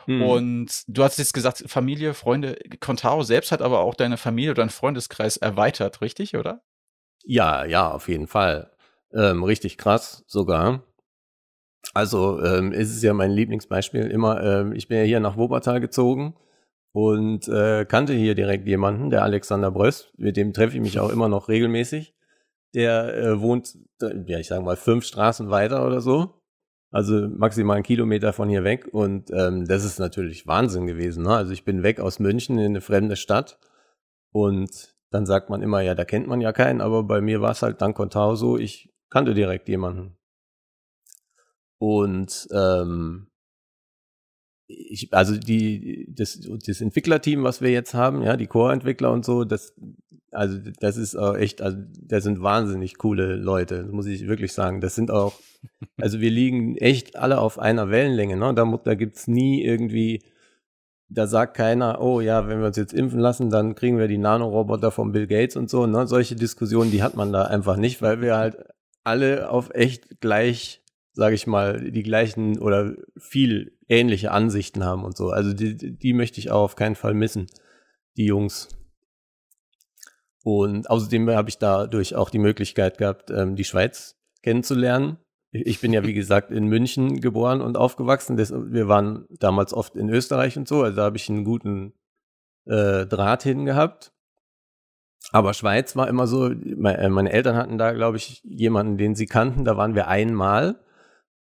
[0.08, 0.22] Mhm.
[0.22, 4.62] Und du hast jetzt gesagt, Familie, Freunde, Contao selbst hat aber auch deine Familie oder
[4.62, 6.62] deinen Freundeskreis erweitert, richtig, oder?
[7.24, 8.72] Ja, ja, auf jeden Fall.
[9.12, 10.82] Ähm, richtig krass sogar.
[11.98, 15.80] Also ähm, ist es ja mein Lieblingsbeispiel immer, ähm, ich bin ja hier nach Wuppertal
[15.80, 16.36] gezogen
[16.92, 21.10] und äh, kannte hier direkt jemanden, der Alexander Bröst, mit dem treffe ich mich auch
[21.10, 22.14] immer noch regelmäßig.
[22.72, 26.40] Der äh, wohnt, ja, ich sage mal, fünf Straßen weiter oder so.
[26.92, 28.86] Also maximal einen Kilometer von hier weg.
[28.92, 31.24] Und ähm, das ist natürlich Wahnsinn gewesen.
[31.24, 31.34] Ne?
[31.34, 33.58] Also ich bin weg aus München in eine fremde Stadt.
[34.30, 36.80] Und dann sagt man immer, ja, da kennt man ja keinen.
[36.80, 40.17] Aber bei mir war es halt dank Contao so, ich kannte direkt jemanden.
[41.78, 43.28] Und ähm,
[44.66, 49.44] ich, also die, das, das Entwicklerteam, was wir jetzt haben, ja, die Core-Entwickler und so,
[49.44, 49.74] das,
[50.30, 54.80] also das ist auch echt, also das sind wahnsinnig coole Leute, muss ich wirklich sagen.
[54.80, 55.40] Das sind auch,
[55.96, 58.52] also wir liegen echt alle auf einer Wellenlänge, ne?
[58.54, 60.22] Da, da gibt's nie irgendwie
[61.08, 64.18] da sagt keiner, oh ja, wenn wir uns jetzt impfen lassen, dann kriegen wir die
[64.18, 65.86] Nanoroboter von Bill Gates und so.
[65.86, 66.06] Ne?
[66.06, 68.58] Solche Diskussionen, die hat man da einfach nicht, weil wir halt
[69.04, 70.82] alle auf echt gleich,
[71.18, 75.30] sage ich mal, die gleichen oder viel ähnliche Ansichten haben und so.
[75.30, 77.48] Also die, die möchte ich auch auf keinen Fall missen,
[78.16, 78.68] die Jungs.
[80.44, 85.18] Und außerdem habe ich dadurch auch die Möglichkeit gehabt, ähm, die Schweiz kennenzulernen.
[85.50, 88.38] Ich bin ja, wie gesagt, in München geboren und aufgewachsen.
[88.38, 91.94] wir waren damals oft in Österreich und so, also da habe ich einen guten
[92.66, 94.12] äh, Draht hin gehabt.
[95.32, 99.26] Aber Schweiz war immer so, äh, meine Eltern hatten da, glaube ich, jemanden, den sie
[99.26, 99.64] kannten.
[99.64, 100.78] Da waren wir einmal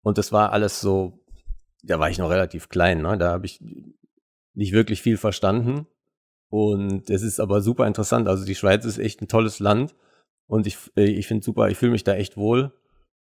[0.07, 1.19] und das war alles so,
[1.83, 3.17] da war ich noch relativ klein, ne?
[3.17, 3.59] da habe ich
[4.53, 5.85] nicht wirklich viel verstanden.
[6.49, 8.29] Und es ist aber super interessant.
[8.29, 9.95] Also die Schweiz ist echt ein tolles Land
[10.47, 12.71] und ich, äh, ich finde super, ich fühle mich da echt wohl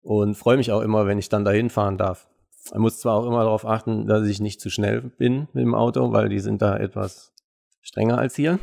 [0.03, 2.29] und freue mich auch immer, wenn ich dann dahin fahren darf.
[2.65, 5.73] Ich muss zwar auch immer darauf achten, dass ich nicht zu schnell bin mit dem
[5.73, 7.33] Auto, weil die sind da etwas
[7.81, 8.59] strenger als hier.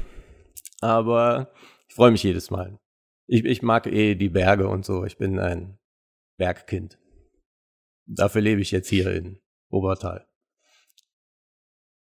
[0.80, 1.50] Aber
[1.88, 2.78] ich freue mich jedes Mal.
[3.26, 5.04] Ich, ich mag eh die Berge und so.
[5.04, 5.78] Ich bin ein
[6.36, 6.96] Bergkind.
[8.06, 9.40] Dafür lebe ich jetzt hier in
[9.70, 10.26] Obertal.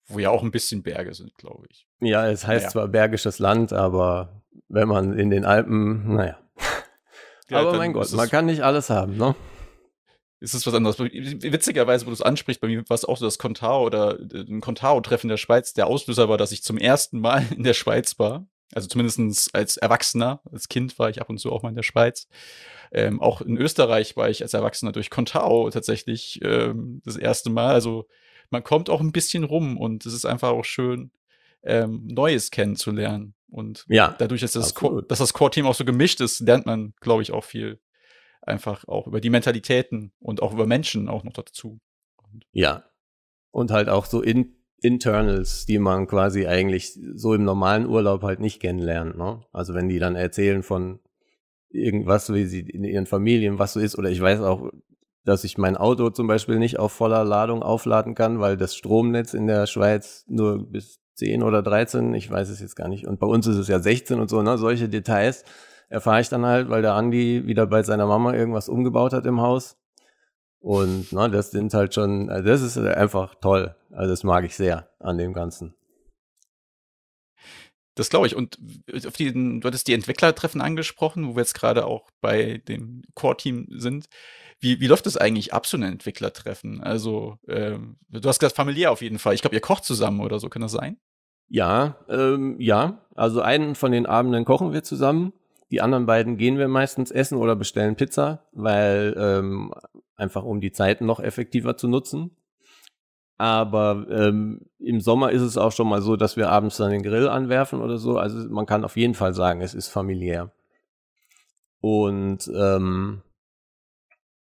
[0.08, 1.88] Wo ja auch ein bisschen Berge sind, glaube ich.
[2.02, 2.72] Ja, es heißt naja.
[2.72, 6.38] zwar Bergisches Land, aber wenn man in den Alpen, naja.
[7.50, 9.36] Ja, aber mein Gott, man kann nicht alles haben, ne?
[10.40, 10.98] Ist es was anderes.
[11.00, 14.46] Witzigerweise, wo du es ansprichst, bei mir war es auch so das Contao oder äh,
[14.50, 15.74] ein Contao-Treffen der Schweiz.
[15.74, 18.48] Der Auslöser war, dass ich zum ersten Mal in der Schweiz war.
[18.74, 21.84] Also zumindest als Erwachsener, als Kind war ich ab und zu auch mal in der
[21.84, 22.28] Schweiz.
[22.92, 27.74] Ähm, auch in Österreich war ich als Erwachsener durch Contao tatsächlich ähm, das erste Mal.
[27.74, 28.08] Also
[28.50, 31.12] man kommt auch ein bisschen rum und es ist einfach auch schön,
[31.64, 33.34] ähm, Neues kennenzulernen.
[33.48, 36.94] Und ja, dadurch, dass das, Core, dass das Core-Team auch so gemischt ist, lernt man,
[37.00, 37.80] glaube ich, auch viel
[38.42, 41.80] einfach auch über die Mentalitäten und auch über Menschen auch noch dazu.
[42.18, 42.84] Und ja.
[43.52, 48.40] Und halt auch so in Internals, die man quasi eigentlich so im normalen Urlaub halt
[48.40, 49.18] nicht kennenlernt.
[49.18, 49.46] Ne?
[49.52, 51.00] Also wenn die dann erzählen von
[51.74, 54.72] irgendwas, wie sie in ihren Familien was so ist, oder ich weiß auch,
[55.24, 59.34] dass ich mein Auto zum Beispiel nicht auf voller Ladung aufladen kann, weil das Stromnetz
[59.34, 63.06] in der Schweiz nur bis 10 oder 13, ich weiß es jetzt gar nicht.
[63.06, 64.58] Und bei uns ist es ja 16 und so, ne?
[64.58, 65.44] Solche Details
[65.90, 69.42] erfahre ich dann halt, weil der Andi wieder bei seiner Mama irgendwas umgebaut hat im
[69.42, 69.78] Haus.
[70.60, 73.76] Und ne, das sind halt schon, also das ist einfach toll.
[73.92, 75.76] Also das mag ich sehr an dem Ganzen.
[77.96, 78.36] Das glaube ich.
[78.36, 78.58] Und
[79.06, 83.68] auf die, du hattest die Entwicklertreffen angesprochen, wo wir jetzt gerade auch bei dem Core-Team
[83.72, 84.08] sind.
[84.60, 86.82] Wie, wie läuft das eigentlich ab, so ein Entwicklertreffen?
[86.82, 89.34] Also, ähm, du hast gesagt, familiär auf jeden Fall.
[89.34, 90.98] Ich glaube, ihr kocht zusammen oder so, kann das sein?
[91.50, 93.06] Ja, ähm, ja.
[93.16, 95.34] Also einen von den Abenden kochen wir zusammen.
[95.72, 99.74] Die anderen beiden gehen wir meistens essen oder bestellen Pizza, weil ähm,
[100.16, 102.38] einfach um die Zeiten noch effektiver zu nutzen.
[103.42, 107.02] Aber ähm, im Sommer ist es auch schon mal so, dass wir abends dann den
[107.02, 108.20] Grill anwerfen oder so.
[108.20, 110.52] Also man kann auf jeden Fall sagen, es ist familiär.
[111.80, 113.24] Und ähm,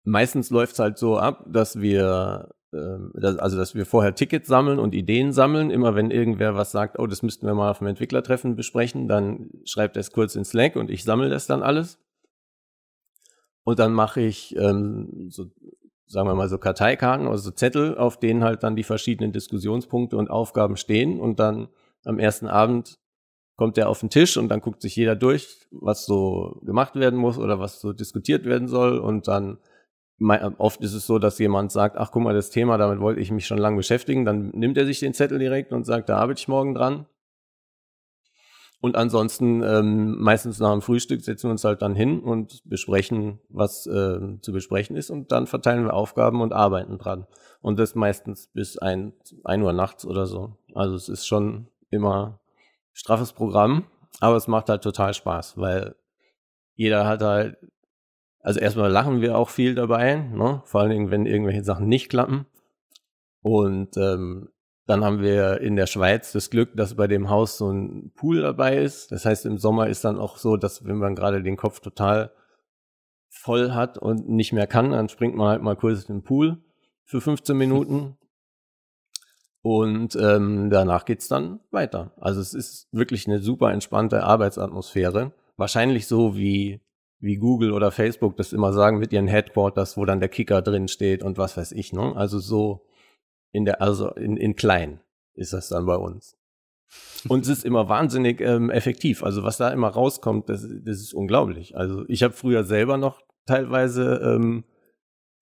[0.03, 4.79] meistens läuft es halt so ab, dass wir, ähm, also dass wir vorher Tickets sammeln
[4.79, 5.69] und Ideen sammeln.
[5.69, 9.51] Immer wenn irgendwer was sagt, oh, das müssten wir mal auf dem Entwicklertreffen besprechen, dann
[9.65, 11.99] schreibt er es kurz in Slack und ich sammle das dann alles.
[13.63, 15.51] Und dann mache ich ähm, so,
[16.07, 20.17] sagen wir mal so Karteikarten, also so Zettel, auf denen halt dann die verschiedenen Diskussionspunkte
[20.17, 21.19] und Aufgaben stehen.
[21.19, 21.67] Und dann
[22.05, 22.97] am ersten Abend
[23.57, 27.19] kommt der auf den Tisch und dann guckt sich jeder durch, was so gemacht werden
[27.19, 28.99] muss oder was so diskutiert werden soll.
[28.99, 29.57] Und dann
[30.57, 33.31] oft ist es so, dass jemand sagt, ach guck mal, das Thema, damit wollte ich
[33.31, 34.25] mich schon lange beschäftigen.
[34.25, 37.05] Dann nimmt er sich den Zettel direkt und sagt, da arbeite ich morgen dran.
[38.79, 43.39] Und ansonsten ähm, meistens nach dem Frühstück setzen wir uns halt dann hin und besprechen,
[43.49, 47.25] was äh, zu besprechen ist und dann verteilen wir Aufgaben und arbeiten dran.
[47.61, 49.13] Und das meistens bis ein,
[49.43, 50.57] ein Uhr nachts oder so.
[50.75, 52.39] Also es ist schon immer
[52.93, 53.85] straffes Programm,
[54.19, 55.95] aber es macht halt total Spaß, weil
[56.75, 57.57] jeder hat halt
[58.47, 60.61] also erstmal lachen wir auch viel dabei, ne?
[60.63, 62.45] vor allen Dingen, wenn irgendwelche Sachen nicht klappen.
[63.41, 64.47] Und ähm,
[64.87, 68.41] dann haben wir in der Schweiz das Glück, dass bei dem Haus so ein Pool
[68.41, 69.11] dabei ist.
[69.11, 72.31] Das heißt, im Sommer ist dann auch so, dass wenn man gerade den Kopf total
[73.29, 76.57] voll hat und nicht mehr kann, dann springt man halt mal kurz in den Pool
[77.03, 78.17] für 15 Minuten.
[79.61, 82.13] Und ähm, danach geht's dann weiter.
[82.17, 85.33] Also es ist wirklich eine super entspannte Arbeitsatmosphäre.
[85.57, 86.79] Wahrscheinlich so wie
[87.19, 90.87] wie Google oder Facebook das immer sagen mit ihren Headquarters, wo dann der Kicker drin
[90.87, 92.15] steht und was weiß ich, ne?
[92.15, 92.86] Also so
[93.51, 94.99] in der, also in, in klein
[95.33, 96.37] ist das dann bei uns.
[97.27, 99.23] Und es ist immer wahnsinnig ähm, effektiv.
[99.23, 101.75] Also was da immer rauskommt, das, das ist unglaublich.
[101.75, 104.63] Also ich habe früher selber noch teilweise ähm,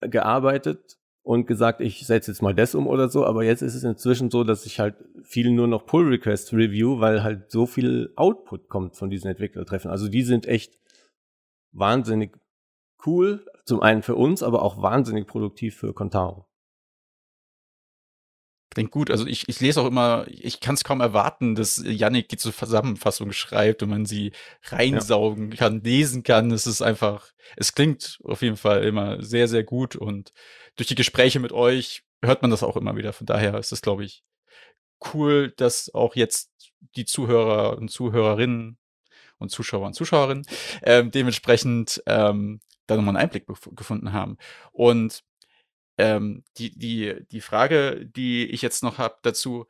[0.00, 3.84] gearbeitet und gesagt, ich setze jetzt mal das um oder so, aber jetzt ist es
[3.84, 8.12] inzwischen so, dass ich halt viel nur noch Pull Requests review, weil halt so viel
[8.16, 9.90] Output kommt von diesen Entwicklertreffen.
[9.90, 10.78] Also die sind echt
[11.72, 12.36] wahnsinnig
[13.04, 16.46] cool, zum einen für uns, aber auch wahnsinnig produktiv für Contaro.
[18.70, 19.10] Klingt gut.
[19.10, 23.32] Also ich, ich lese auch immer, ich kann es kaum erwarten, dass Yannick die Zusammenfassung
[23.32, 24.32] schreibt und man sie
[24.64, 25.56] reinsaugen ja.
[25.56, 26.50] kann, lesen kann.
[26.50, 30.32] Es ist einfach, es klingt auf jeden Fall immer sehr, sehr gut und
[30.74, 33.12] durch die Gespräche mit euch hört man das auch immer wieder.
[33.12, 34.24] Von daher ist es, glaube ich,
[35.14, 36.50] cool, dass auch jetzt
[36.96, 38.78] die Zuhörer und Zuhörerinnen
[39.38, 40.46] und Zuschauer und Zuschauerinnen
[40.82, 44.38] ähm, dementsprechend ähm, da nochmal einen Einblick gefunden haben.
[44.72, 45.22] Und
[45.98, 49.66] ähm, die, die, die Frage, die ich jetzt noch habe dazu,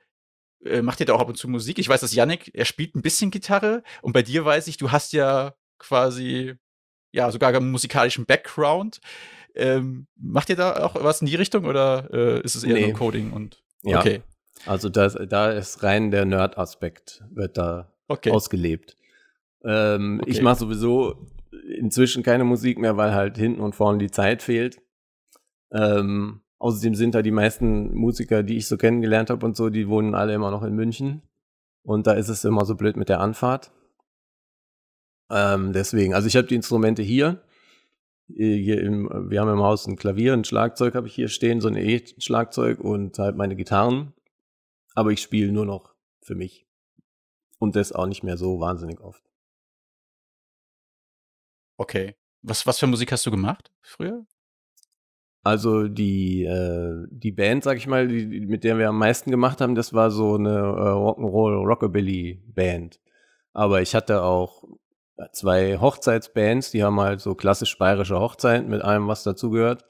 [0.65, 1.79] äh, macht ihr da auch ab und zu Musik?
[1.79, 4.91] Ich weiß, dass Yannick, er spielt ein bisschen Gitarre und bei dir weiß ich, du
[4.91, 6.55] hast ja quasi,
[7.13, 9.01] ja, sogar einen musikalischen Background.
[9.55, 12.89] Ähm, macht ihr da auch was in die Richtung oder äh, ist es eher nee.
[12.89, 14.01] nur Coding und ja.
[14.01, 14.23] okay?
[14.67, 18.31] Also das, da ist rein der Nerd-Aspekt, wird da okay.
[18.31, 18.97] ausgelebt.
[19.65, 20.31] Ähm, okay.
[20.31, 21.27] Ich mache sowieso
[21.69, 24.79] inzwischen keine Musik mehr, weil halt hinten und vorne die Zeit fehlt.
[25.73, 29.89] Ähm, außerdem sind da die meisten Musiker, die ich so kennengelernt habe und so, die
[29.89, 31.23] wohnen alle immer noch in München.
[31.83, 33.71] Und da ist es immer so blöd mit der Anfahrt.
[35.31, 37.43] Ähm, deswegen, also ich habe die Instrumente hier.
[38.29, 41.69] Hier im, wir haben im Haus ein Klavier, ein Schlagzeug habe ich hier stehen, so
[41.69, 44.15] ein E-Schlagzeug und halt meine Gitarren.
[44.97, 46.67] Aber ich spiele nur noch für mich.
[47.59, 49.23] Und das auch nicht mehr so wahnsinnig oft.
[51.77, 52.17] Okay.
[52.43, 54.27] Was, was für Musik hast du gemacht früher?
[55.47, 59.61] Also die, äh, die Band, sag ich mal, die, mit der wir am meisten gemacht
[59.61, 63.01] haben, das war so eine äh, Rock'n'Roll, Rockabilly-Band.
[63.53, 64.65] Aber ich hatte auch
[65.33, 69.85] zwei Hochzeitsbands, die haben halt so klassisch bayerische Hochzeiten mit allem, was dazugehört.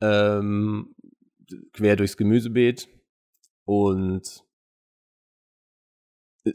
[0.00, 0.94] Ähm,
[1.72, 2.88] quer durchs Gemüsebeet.
[3.64, 4.44] Und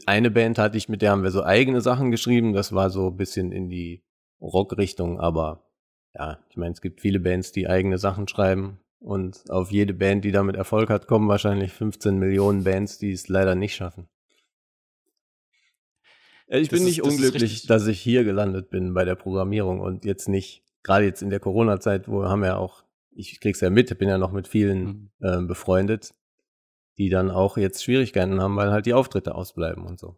[0.06, 2.54] eine Band hatte ich, mit der haben wir so eigene Sachen geschrieben.
[2.54, 4.02] Das war so ein bisschen in die
[4.40, 5.73] Rockrichtung, aber
[6.14, 10.24] ja, ich meine, es gibt viele Bands, die eigene Sachen schreiben und auf jede Band,
[10.24, 14.08] die damit Erfolg hat, kommen wahrscheinlich 15 Millionen Bands, die es leider nicht schaffen.
[16.46, 19.16] Äh, ich das bin nicht ist, unglücklich, das dass ich hier gelandet bin bei der
[19.16, 23.60] Programmierung und jetzt nicht, gerade jetzt in der Corona-Zeit, wo haben wir auch, ich krieg's
[23.60, 25.28] ja mit, bin ja noch mit vielen mhm.
[25.28, 26.14] äh, befreundet,
[26.96, 30.16] die dann auch jetzt Schwierigkeiten haben, weil halt die Auftritte ausbleiben und so.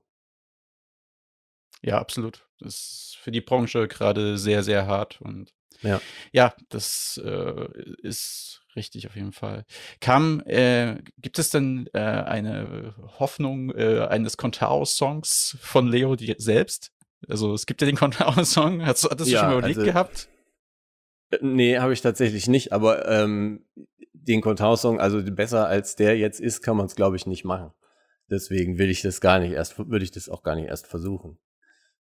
[1.82, 2.48] Ja, absolut.
[2.58, 6.00] Das ist für die Branche gerade sehr, sehr hart und ja,
[6.32, 9.64] ja das äh, ist richtig auf jeden Fall.
[10.00, 16.92] Kam, äh, gibt es denn äh, eine Hoffnung äh, eines Contao-Songs von Leo selbst?
[17.28, 18.84] Also es gibt ja den Contao-Song.
[18.84, 20.28] Hattest, hattest ja, du schon mal überlegt also, gehabt?
[21.30, 23.64] Äh, nee, habe ich tatsächlich nicht, aber ähm,
[24.12, 27.72] den Contao-Song, also besser als der jetzt ist, kann man es, glaube ich, nicht machen.
[28.28, 31.38] Deswegen will ich das gar nicht erst, würde ich das auch gar nicht erst versuchen.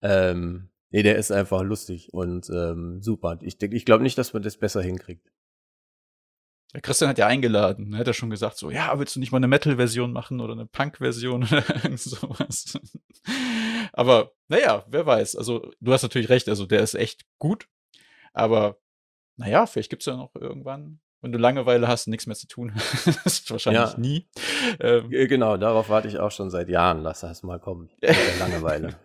[0.03, 3.39] Ähm, nee, der ist einfach lustig und ähm, super.
[3.43, 5.31] Ich, ich glaube nicht, dass man das besser hinkriegt.
[6.73, 7.99] Der Christian hat ja eingeladen, ne?
[7.99, 10.65] hat er schon gesagt, so, ja, willst du nicht mal eine Metal-Version machen oder eine
[10.65, 12.79] Punk-Version oder irgend sowas.
[13.93, 15.37] aber naja, wer weiß.
[15.37, 17.69] Also, du hast natürlich recht, also der ist echt gut.
[18.33, 18.79] Aber
[19.37, 22.73] naja, vielleicht gibt es ja noch irgendwann, wenn du Langeweile hast, nichts mehr zu tun
[23.25, 23.99] hast, wahrscheinlich ja.
[23.99, 24.29] nie.
[24.81, 27.03] Ähm, genau, darauf warte ich auch schon seit Jahren.
[27.03, 27.91] Lass das mal kommen.
[28.39, 28.99] Langeweile.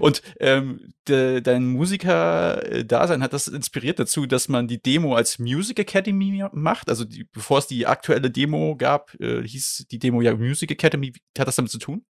[0.00, 5.78] Und ähm, de, dein Musiker-Dasein hat das inspiriert dazu, dass man die Demo als Music
[5.78, 6.88] Academy macht.
[6.88, 11.12] Also die, bevor es die aktuelle Demo gab, äh, hieß die Demo ja Music Academy.
[11.38, 12.04] Hat das damit zu tun?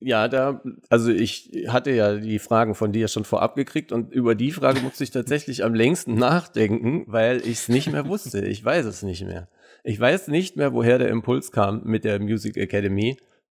[0.00, 4.36] Ja, da, also ich hatte ja die Fragen von dir schon vorab gekriegt und über
[4.36, 8.46] die Frage musste ich tatsächlich am längsten nachdenken, weil ich es nicht mehr wusste.
[8.46, 9.48] Ich weiß es nicht mehr.
[9.82, 13.16] Ich weiß nicht mehr, woher der Impuls kam mit der Music Academy.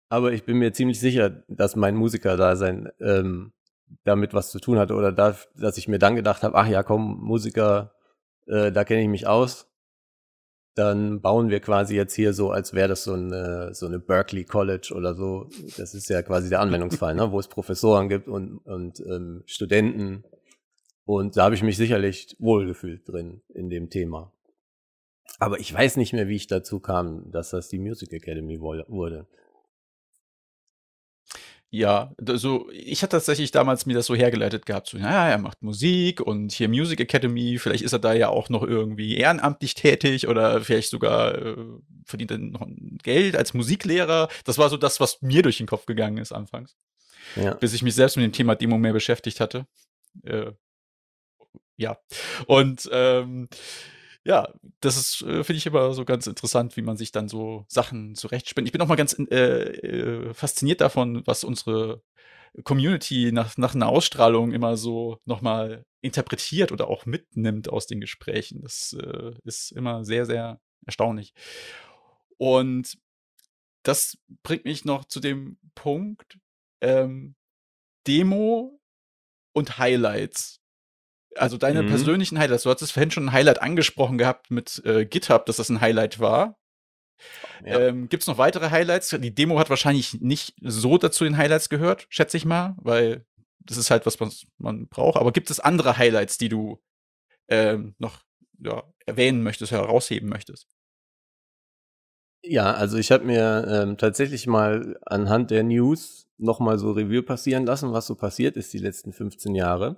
[0.10, 3.54] Aber ich bin mir ziemlich sicher, dass mein Musiker-Dasein ähm,
[4.04, 6.84] damit was zu tun hatte oder da, dass ich mir dann gedacht habe, ach ja,
[6.84, 7.94] komm, Musiker,
[8.48, 9.68] äh, da kenne ich mich aus.
[10.76, 14.46] Dann bauen wir quasi jetzt hier so, als wäre das so eine, so eine Berkeley
[14.46, 15.50] College oder so.
[15.78, 17.32] Das ist ja quasi der Anwendungsfall, ne?
[17.32, 20.24] wo es Professoren gibt und, und ähm, Studenten.
[21.06, 24.32] Und da habe ich mich sicherlich wohlgefühlt drin in dem Thema.
[25.40, 29.28] Aber ich weiß nicht mehr, wie ich dazu kam, dass das die Music Academy wurde.
[31.72, 35.62] Ja, so, ich hatte tatsächlich damals mir das so hergeleitet gehabt, so, naja, er macht
[35.62, 40.28] Musik und hier Music Academy, vielleicht ist er da ja auch noch irgendwie ehrenamtlich tätig
[40.28, 41.56] oder vielleicht sogar äh,
[42.06, 42.68] verdient er noch
[43.04, 44.30] Geld als Musiklehrer.
[44.46, 46.76] Das war so das, was mir durch den Kopf gegangen ist anfangs.
[47.36, 47.54] Ja.
[47.54, 49.68] Bis ich mich selbst mit dem Thema Demo mehr beschäftigt hatte.
[50.24, 50.52] Äh,
[51.78, 52.00] ja.
[52.48, 53.48] Und ähm,
[54.30, 57.66] ja, das ist, äh, finde ich immer so ganz interessant, wie man sich dann so
[57.68, 58.68] Sachen zurechtspinnt.
[58.68, 62.04] Ich bin auch mal ganz äh, äh, fasziniert davon, was unsere
[62.64, 68.62] Community nach, nach einer Ausstrahlung immer so nochmal interpretiert oder auch mitnimmt aus den Gesprächen.
[68.62, 71.34] Das äh, ist immer sehr, sehr erstaunlich.
[72.38, 73.00] Und
[73.82, 76.38] das bringt mich noch zu dem Punkt
[76.82, 77.34] ähm,
[78.06, 78.80] Demo
[79.54, 80.59] und Highlights.
[81.36, 81.90] Also deine mhm.
[81.90, 82.64] persönlichen Highlights.
[82.64, 86.20] Du hattest vorhin schon ein Highlight angesprochen gehabt mit äh, GitHub, dass das ein Highlight
[86.20, 86.58] war.
[87.66, 87.80] Ja.
[87.80, 89.10] Ähm, Gibt es noch weitere Highlights?
[89.20, 93.26] Die Demo hat wahrscheinlich nicht so dazu den Highlights gehört, schätze ich mal, weil
[93.60, 95.18] das ist halt was, was man braucht.
[95.18, 96.82] Aber gibt es andere Highlights, die du
[97.50, 98.22] ähm, noch
[98.60, 100.68] ja, erwähnen möchtest, herausheben möchtest?
[102.44, 107.66] Ja, also ich habe mir ähm, tatsächlich mal anhand der News nochmal so Review passieren
[107.66, 109.98] lassen, was so passiert ist die letzten 15 Jahre.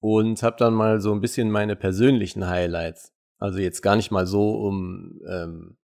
[0.00, 3.12] Und habe dann mal so ein bisschen meine persönlichen Highlights.
[3.38, 5.76] Also jetzt gar nicht mal so um ähm,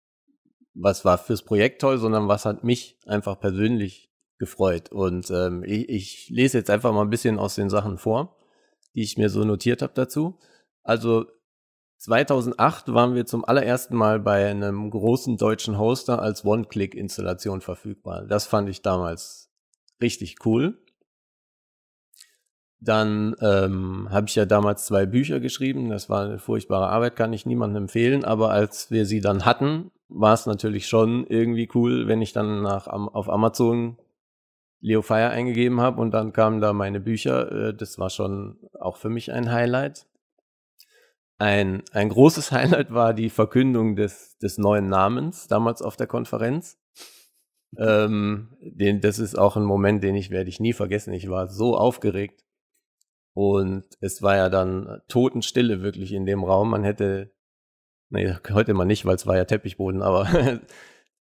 [0.76, 4.91] was war fürs Projekt toll, sondern was hat mich einfach persönlich gefreut.
[4.91, 8.38] Und ähm, ich, ich lese jetzt einfach mal ein bisschen aus den Sachen vor,
[8.93, 10.38] die ich mir so notiert habe dazu.
[10.84, 11.26] Also
[11.97, 18.26] 2008 waren wir zum allerersten Mal bei einem großen deutschen Hoster als One-Click-Installation verfügbar.
[18.28, 19.49] Das fand ich damals
[20.01, 20.78] richtig cool.
[22.86, 25.89] Dann ähm, habe ich ja damals zwei Bücher geschrieben.
[25.89, 28.23] Das war eine furchtbare Arbeit, kann ich niemandem empfehlen.
[28.23, 32.61] Aber als wir sie dann hatten, war es natürlich schon irgendwie cool, wenn ich dann
[32.61, 33.97] nach auf Amazon
[34.81, 37.51] Leo Fire eingegeben habe und dann kamen da meine Bücher.
[37.51, 40.05] Äh, das war schon auch für mich ein Highlight.
[41.39, 46.77] Ein, ein großes Highlight war die Verkündung des, des neuen Namens, damals auf der Konferenz.
[47.77, 51.13] Ähm, den, das ist auch ein Moment, den ich werde ich nie vergessen.
[51.13, 52.45] Ich war so aufgeregt.
[53.36, 56.71] Und es war ja dann Totenstille wirklich in dem Raum.
[56.71, 57.36] Man hätte
[58.09, 60.27] Nee, heute mal nicht, weil es war ja Teppichboden, aber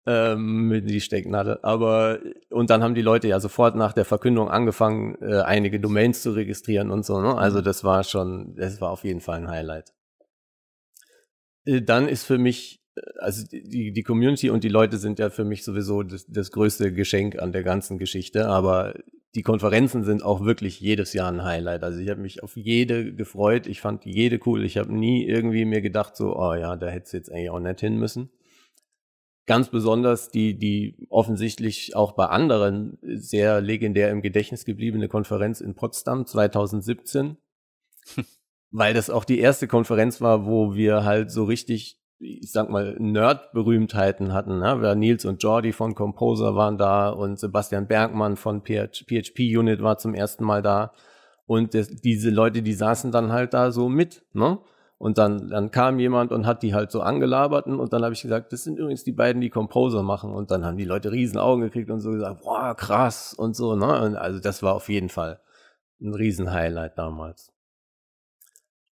[0.06, 1.58] ähm, mit die Stecknadel.
[1.62, 2.18] Aber
[2.50, 6.32] und dann haben die Leute ja sofort nach der Verkündung angefangen, äh, einige Domains zu
[6.32, 7.20] registrieren und so.
[7.20, 7.36] Ne?
[7.36, 7.64] Also mhm.
[7.64, 9.94] das war schon, das war auf jeden Fall ein Highlight.
[11.64, 12.81] Äh, dann ist für mich,
[13.18, 16.92] also die, die Community und die Leute sind ja für mich sowieso das, das größte
[16.92, 18.48] Geschenk an der ganzen Geschichte.
[18.48, 18.94] Aber
[19.34, 21.82] die Konferenzen sind auch wirklich jedes Jahr ein Highlight.
[21.84, 23.66] Also ich habe mich auf jede gefreut.
[23.66, 24.64] Ich fand jede cool.
[24.64, 27.60] Ich habe nie irgendwie mir gedacht, so, oh ja, da hätte es jetzt eigentlich auch
[27.60, 28.30] nicht hin müssen.
[29.46, 35.74] Ganz besonders die, die offensichtlich auch bei anderen sehr legendär im Gedächtnis gebliebene Konferenz in
[35.74, 37.38] Potsdam 2017.
[38.72, 42.96] weil das auch die erste Konferenz war, wo wir halt so richtig ich sag mal,
[42.98, 44.60] Nerd-Berühmtheiten hatten.
[44.60, 44.96] Ne?
[44.96, 50.14] Nils und Jordi von Composer waren da und Sebastian Bergmann von PHP Unit war zum
[50.14, 50.92] ersten Mal da.
[51.46, 54.58] Und das, diese Leute, die saßen dann halt da so mit, ne?
[54.98, 58.22] Und dann, dann kam jemand und hat die halt so angelabert und dann habe ich
[58.22, 60.32] gesagt, das sind übrigens die beiden, die Composer machen.
[60.32, 63.74] Und dann haben die Leute riesen Augen gekriegt und so gesagt, boah, krass und so,
[63.74, 64.00] ne?
[64.00, 65.40] Und also das war auf jeden Fall
[66.00, 67.52] ein Riesen-Highlight damals.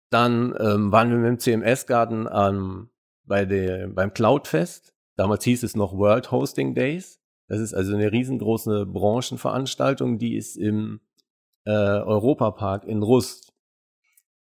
[0.10, 2.90] Dann ähm, waren wir mit dem CMS-Garten am
[3.28, 4.94] bei der, beim Cloudfest.
[5.16, 7.20] Damals hieß es noch World Hosting Days.
[7.48, 11.00] Das ist also eine riesengroße Branchenveranstaltung, die ist im
[11.66, 13.54] äh, Europapark in Rust.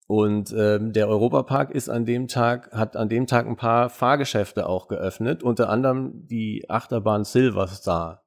[0.08, 4.68] Und ähm, der Europapark ist an dem Tag, hat an dem Tag ein paar Fahrgeschäfte
[4.68, 8.24] auch geöffnet, unter anderem die Achterbahn Silverstar.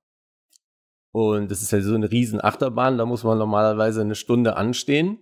[1.12, 5.18] Und das ist ja so eine riesen Achterbahn, da muss man normalerweise eine Stunde anstehen.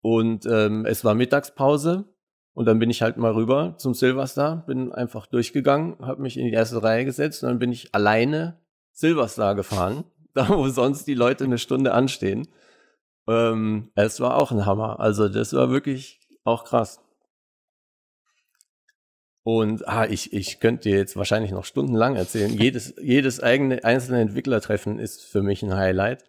[0.00, 2.06] Und ähm, es war Mittagspause
[2.54, 6.46] und dann bin ich halt mal rüber zum Silverstar, bin einfach durchgegangen, habe mich in
[6.46, 8.58] die erste Reihe gesetzt und dann bin ich alleine
[8.92, 12.48] Silverstar gefahren, da wo sonst die Leute eine Stunde anstehen.
[13.26, 15.00] Ähm, es war auch ein Hammer.
[15.00, 17.00] Also das war wirklich auch krass.
[19.42, 22.52] Und ah, ich, ich könnte dir jetzt wahrscheinlich noch stundenlang erzählen.
[22.58, 26.24] jedes, jedes eigene einzelne Entwicklertreffen ist für mich ein Highlight.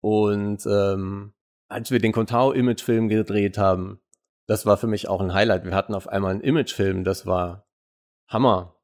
[0.00, 1.32] Und ähm,
[1.68, 4.00] als wir den Contao-Image-Film gedreht haben,
[4.46, 5.64] das war für mich auch ein Highlight.
[5.64, 7.66] Wir hatten auf einmal einen Imagefilm, das war
[8.28, 8.76] Hammer.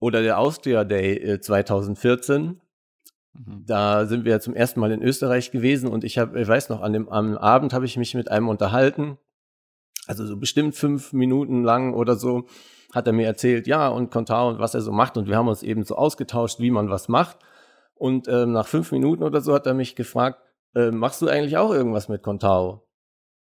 [0.00, 2.42] Oder der Austria Day 2014.
[2.42, 3.64] Äh, mhm.
[3.66, 6.82] Da sind wir zum ersten Mal in Österreich gewesen und ich habe, ich weiß noch,
[6.82, 9.18] an dem am Abend habe ich mich mit einem unterhalten.
[10.06, 12.46] Also so bestimmt fünf Minuten lang oder so
[12.92, 15.16] hat er mir erzählt, ja, und Contao und was er so macht.
[15.16, 17.38] Und wir haben uns eben so ausgetauscht, wie man was macht.
[17.94, 20.40] Und ähm, nach fünf Minuten oder so hat er mich gefragt,
[20.74, 22.83] äh, machst du eigentlich auch irgendwas mit Contao?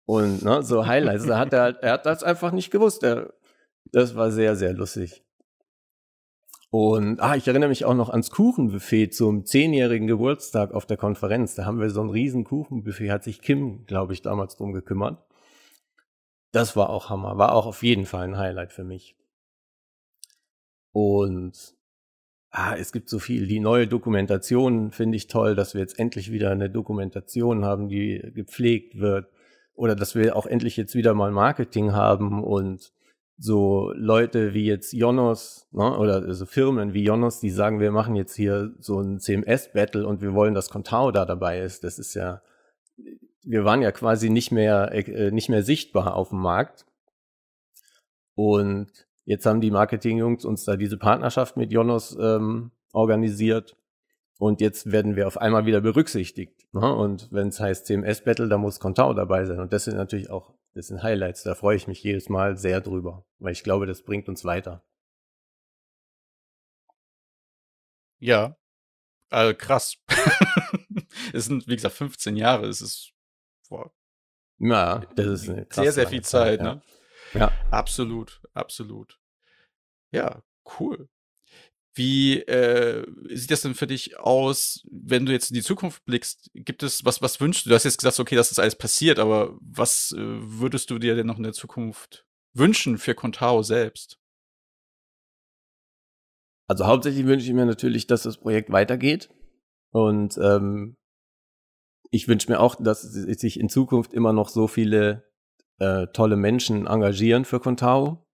[0.08, 1.26] Und ne, so Highlights.
[1.26, 3.02] da hat er, er hat das einfach nicht gewusst.
[3.02, 3.34] Er,
[3.92, 5.22] das war sehr, sehr lustig.
[6.70, 11.56] Und ah, ich erinnere mich auch noch ans Kuchenbuffet zum zehnjährigen Geburtstag auf der Konferenz.
[11.56, 15.22] Da haben wir so ein riesen Kuchenbuffet, hat sich Kim, glaube ich, damals drum gekümmert.
[16.52, 17.36] Das war auch Hammer.
[17.36, 19.14] War auch auf jeden Fall ein Highlight für mich.
[20.92, 21.76] Und
[22.48, 23.46] ah, es gibt so viel.
[23.46, 28.22] Die neue Dokumentation finde ich toll, dass wir jetzt endlich wieder eine Dokumentation haben, die
[28.34, 29.28] gepflegt wird.
[29.78, 32.92] Oder dass wir auch endlich jetzt wieder mal Marketing haben und
[33.38, 38.16] so Leute wie jetzt Jonos, ne, oder also Firmen wie Jonos, die sagen, wir machen
[38.16, 41.84] jetzt hier so ein CMS-Battle und wir wollen, dass Contao da dabei ist.
[41.84, 42.42] Das ist ja,
[43.44, 46.84] wir waren ja quasi nicht mehr, äh, nicht mehr sichtbar auf dem Markt.
[48.34, 53.76] Und jetzt haben die Marketing-Jungs uns da diese Partnerschaft mit Jonos ähm, organisiert.
[54.38, 56.66] Und jetzt werden wir auf einmal wieder berücksichtigt.
[56.72, 56.94] Ne?
[56.94, 59.58] Und wenn es heißt CMS-Battle, da muss Contao dabei sein.
[59.58, 61.42] Und das sind natürlich auch, das sind Highlights.
[61.42, 64.84] Da freue ich mich jedes Mal sehr drüber, weil ich glaube, das bringt uns weiter.
[68.20, 68.56] Ja,
[69.30, 69.98] äh, krass.
[71.32, 72.66] es sind, wie gesagt, 15 Jahre.
[72.66, 73.12] Es ist
[73.68, 73.92] boah,
[74.58, 76.58] ja, das ist eine sehr, sehr viel Zeit.
[76.58, 76.74] Zeit ja.
[76.74, 76.82] ne?
[77.34, 79.18] ja, absolut, absolut.
[80.10, 80.42] Ja,
[80.78, 81.08] cool.
[81.98, 86.48] Wie äh, sieht das denn für dich aus, wenn du jetzt in die Zukunft blickst?
[86.54, 87.70] Gibt es, was, was wünschst du?
[87.70, 91.26] Du hast jetzt gesagt, okay, das alles passiert, aber was äh, würdest du dir denn
[91.26, 92.24] noch in der Zukunft
[92.54, 94.16] wünschen für Contao selbst?
[96.68, 99.30] Also hauptsächlich wünsche ich mir natürlich, dass das Projekt weitergeht.
[99.90, 100.96] Und ähm,
[102.12, 105.24] ich wünsche mir auch, dass sich in Zukunft immer noch so viele
[105.78, 108.27] äh, tolle Menschen engagieren für Contao.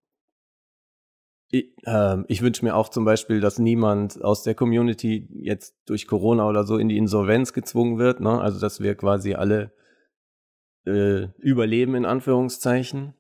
[1.55, 6.09] Ich, äh, ich wünsche mir auch zum Beispiel, dass niemand aus der Community jetzt durch
[6.09, 8.19] Corona oder so in die Insolvenz gezwungen wird.
[8.19, 8.41] Ne?
[8.41, 9.71] Also dass wir quasi alle
[10.85, 13.15] äh, überleben in Anführungszeichen.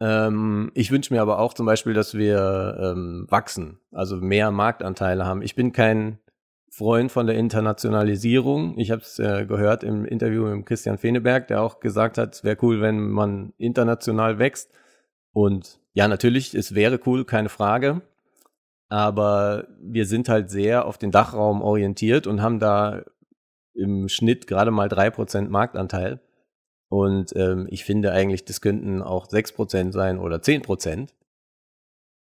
[0.00, 5.26] Ähm, ich wünsche mir aber auch zum Beispiel, dass wir ähm, wachsen, also mehr Marktanteile
[5.26, 5.42] haben.
[5.42, 6.20] Ich bin kein
[6.70, 8.78] Freund von der Internationalisierung.
[8.78, 12.44] Ich habe es äh, gehört im Interview mit Christian Feneberg, der auch gesagt hat, es
[12.44, 14.70] wäre cool, wenn man international wächst.
[15.32, 18.02] Und ja, natürlich, es wäre cool, keine Frage.
[18.88, 23.02] Aber wir sind halt sehr auf den Dachraum orientiert und haben da
[23.74, 26.20] im Schnitt gerade mal drei Prozent Marktanteil.
[26.88, 31.14] Und ähm, ich finde eigentlich, das könnten auch sechs Prozent sein oder zehn Prozent.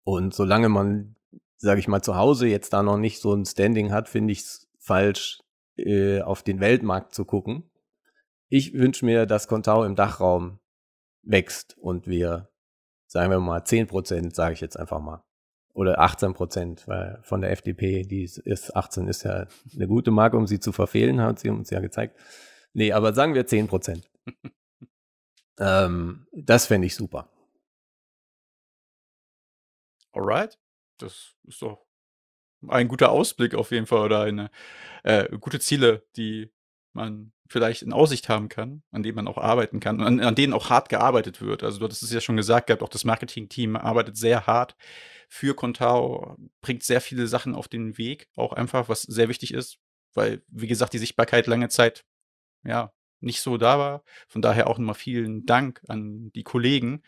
[0.03, 1.15] Und solange man
[1.63, 4.39] sage ich mal, zu Hause jetzt da noch nicht so ein Standing hat, finde ich
[4.39, 5.39] es falsch,
[5.77, 7.71] äh, auf den Weltmarkt zu gucken.
[8.49, 10.59] Ich wünsche mir, dass Contao im Dachraum
[11.23, 12.49] wächst und wir,
[13.13, 15.23] sagen wir mal, 10 Prozent, sage ich jetzt einfach mal.
[15.73, 20.37] Oder 18 Prozent, weil von der FDP, die ist 18, ist ja eine gute Marke,
[20.37, 22.19] um sie zu verfehlen, hat sie uns ja gezeigt.
[22.73, 24.11] Nee, aber sagen wir 10 Prozent.
[25.59, 27.29] ähm, das fände ich super.
[30.11, 30.59] Alright
[31.03, 31.85] das ist doch
[32.67, 34.49] ein guter Ausblick auf jeden Fall oder eine
[35.03, 36.51] äh, gute Ziele, die
[36.93, 40.35] man vielleicht in Aussicht haben kann, an denen man auch arbeiten kann und an, an
[40.35, 41.63] denen auch hart gearbeitet wird.
[41.63, 44.75] Also du hattest es ja schon gesagt gehabt, auch das Marketing-Team arbeitet sehr hart
[45.29, 49.77] für Contao, bringt sehr viele Sachen auf den Weg, auch einfach, was sehr wichtig ist,
[50.13, 52.05] weil, wie gesagt, die Sichtbarkeit lange Zeit,
[52.63, 54.03] ja, nicht so da war.
[54.27, 57.01] Von daher auch nochmal vielen Dank an die Kollegen,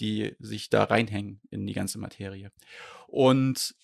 [0.00, 2.50] die sich da reinhängen in die ganze Materie.
[3.06, 3.74] Und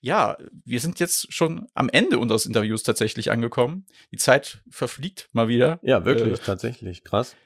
[0.00, 3.86] ja, wir sind jetzt schon am Ende unseres Interviews tatsächlich angekommen.
[4.12, 5.80] Die Zeit verfliegt mal wieder.
[5.82, 7.04] Ja, wirklich, äh, tatsächlich.
[7.04, 7.36] Krass.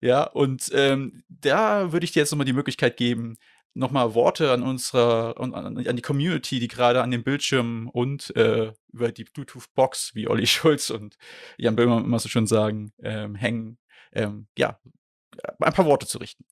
[0.00, 3.38] Ja, und ähm, da würde ich dir jetzt nochmal die Möglichkeit geben,
[3.74, 8.72] nochmal Worte an unsere, an, an, die Community, die gerade an dem Bildschirm und äh,
[8.92, 11.16] über die Bluetooth-Box, wie Olli Schulz und
[11.56, 13.78] Jan Böhmer immer so schön sagen, ähm, hängen.
[14.12, 14.78] Ähm, ja,
[15.60, 16.44] ein paar Worte zu richten.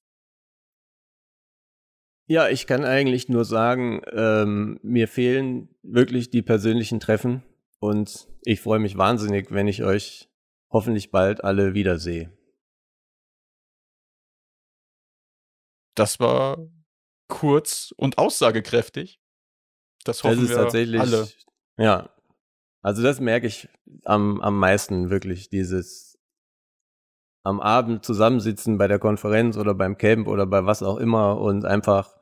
[2.31, 7.43] Ja, ich kann eigentlich nur sagen, ähm, mir fehlen wirklich die persönlichen Treffen
[7.81, 10.31] und ich freue mich wahnsinnig, wenn ich euch
[10.71, 12.31] hoffentlich bald alle wiedersehe.
[15.97, 16.59] Das war
[17.27, 19.21] kurz und aussagekräftig.
[20.05, 21.29] Das hoffen das ist wir tatsächlich, alle.
[21.79, 22.15] Ja,
[22.81, 23.69] also das merke ich
[24.05, 26.17] am, am meisten wirklich, dieses
[27.43, 31.65] am Abend zusammensitzen bei der Konferenz oder beim Camp oder bei was auch immer und
[31.65, 32.20] einfach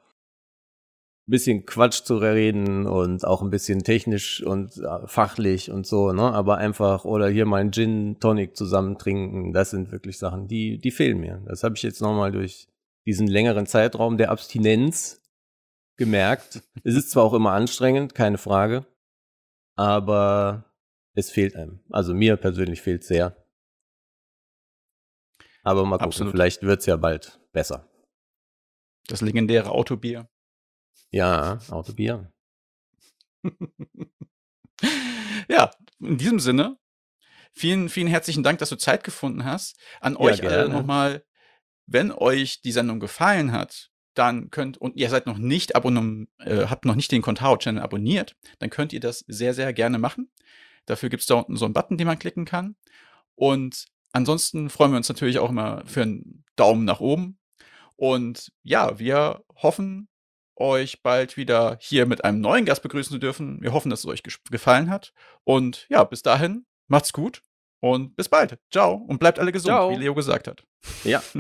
[1.31, 6.23] bisschen Quatsch zu reden und auch ein bisschen technisch und äh, fachlich und so, ne?
[6.23, 10.79] Aber einfach oder hier mal einen Gin Tonic zusammen trinken, das sind wirklich Sachen, die
[10.79, 11.43] die fehlen mir.
[11.47, 12.69] Das habe ich jetzt nochmal durch
[13.07, 15.23] diesen längeren Zeitraum der Abstinenz
[15.97, 16.63] gemerkt.
[16.85, 18.87] es ist zwar auch immer anstrengend, keine Frage,
[19.77, 20.65] aber
[21.15, 21.81] es fehlt einem.
[21.91, 23.37] Also mir persönlich fehlt sehr.
[25.63, 26.33] Aber mal gucken, Absolut.
[26.33, 27.89] vielleicht wird's ja bald besser.
[29.09, 30.29] Das legendäre Autobier.
[31.11, 32.33] Ja, Autobier.
[35.49, 36.79] ja, in diesem Sinne,
[37.53, 39.79] vielen, vielen herzlichen Dank, dass du Zeit gefunden hast.
[40.01, 40.57] An ja, euch gerne.
[40.57, 41.25] alle nochmal
[41.89, 46.67] wenn euch die Sendung gefallen hat, dann könnt, und ihr seid noch nicht abonniert, äh,
[46.67, 50.31] habt noch nicht den Contao-Channel abonniert, dann könnt ihr das sehr, sehr gerne machen.
[50.87, 52.77] Dafür gibt es da unten so einen Button, den man klicken kann.
[53.35, 57.39] Und ansonsten freuen wir uns natürlich auch immer für einen Daumen nach oben.
[57.97, 60.09] Und ja, wir hoffen,
[60.61, 63.61] euch bald wieder hier mit einem neuen Gast begrüßen zu dürfen.
[63.63, 65.13] Wir hoffen, dass es euch gefallen hat.
[65.45, 67.43] Und ja, bis dahin, macht's gut
[67.81, 68.59] und bis bald.
[68.71, 69.91] Ciao und bleibt alle gesund, Ciao.
[69.91, 70.65] wie Leo gesagt hat.
[71.05, 71.23] Ja.